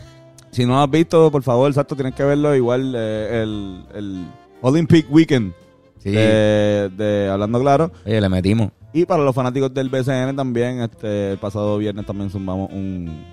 si 0.50 0.66
no 0.66 0.74
lo 0.74 0.82
has 0.82 0.90
visto, 0.90 1.30
por 1.30 1.42
favor, 1.42 1.70
exacto, 1.70 1.94
tienes 1.94 2.14
que 2.14 2.22
verlo. 2.24 2.54
Igual 2.54 2.92
eh, 2.96 3.42
el, 3.42 3.84
el 3.94 4.26
Olympic 4.60 5.06
Weekend 5.10 5.54
Sí. 5.98 6.10
de, 6.12 6.90
de 6.96 7.28
Hablando 7.30 7.60
Claro. 7.60 7.90
Oye, 8.04 8.20
le 8.20 8.28
metimos. 8.28 8.70
Y 8.92 9.06
para 9.06 9.22
los 9.24 9.34
fanáticos 9.34 9.72
del 9.74 9.88
BCN 9.88 10.36
también, 10.36 10.80
este, 10.80 11.32
el 11.32 11.38
pasado 11.38 11.78
viernes 11.78 12.06
también 12.06 12.30
sumamos 12.30 12.70
un 12.72 13.24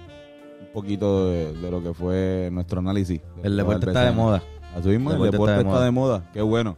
poquito 0.73 1.29
de, 1.29 1.53
de 1.53 1.71
lo 1.71 1.81
que 1.81 1.93
fue 1.93 2.49
nuestro 2.51 2.79
análisis. 2.79 3.21
El 3.43 3.55
deporte 3.57 3.87
está 3.87 4.05
de 4.05 4.11
moda. 4.11 4.43
Así 4.77 4.89
mismo, 4.89 5.11
El 5.13 5.31
deporte 5.31 5.53
está 5.53 5.53
de 5.53 5.59
está 5.59 5.69
moda. 5.71 5.85
de 5.85 5.91
moda. 5.91 6.29
Qué 6.33 6.41
bueno. 6.41 6.75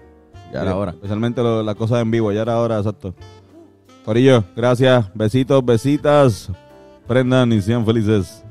Ya 0.54 0.62
era 0.62 0.76
hora. 0.76 0.92
Especialmente 0.92 1.42
lo- 1.42 1.64
las 1.64 1.76
cosas 1.76 2.02
en 2.02 2.12
vivo, 2.12 2.32
ya 2.32 2.42
era 2.44 2.60
hora, 2.60 2.78
exacto. 2.78 3.14
Corillo, 4.06 4.44
gracias. 4.56 5.10
Besitos, 5.16 5.66
besitas. 5.66 6.52
Prendan 7.08 7.52
y 7.54 7.62
sean 7.62 7.84
felices. 7.86 8.45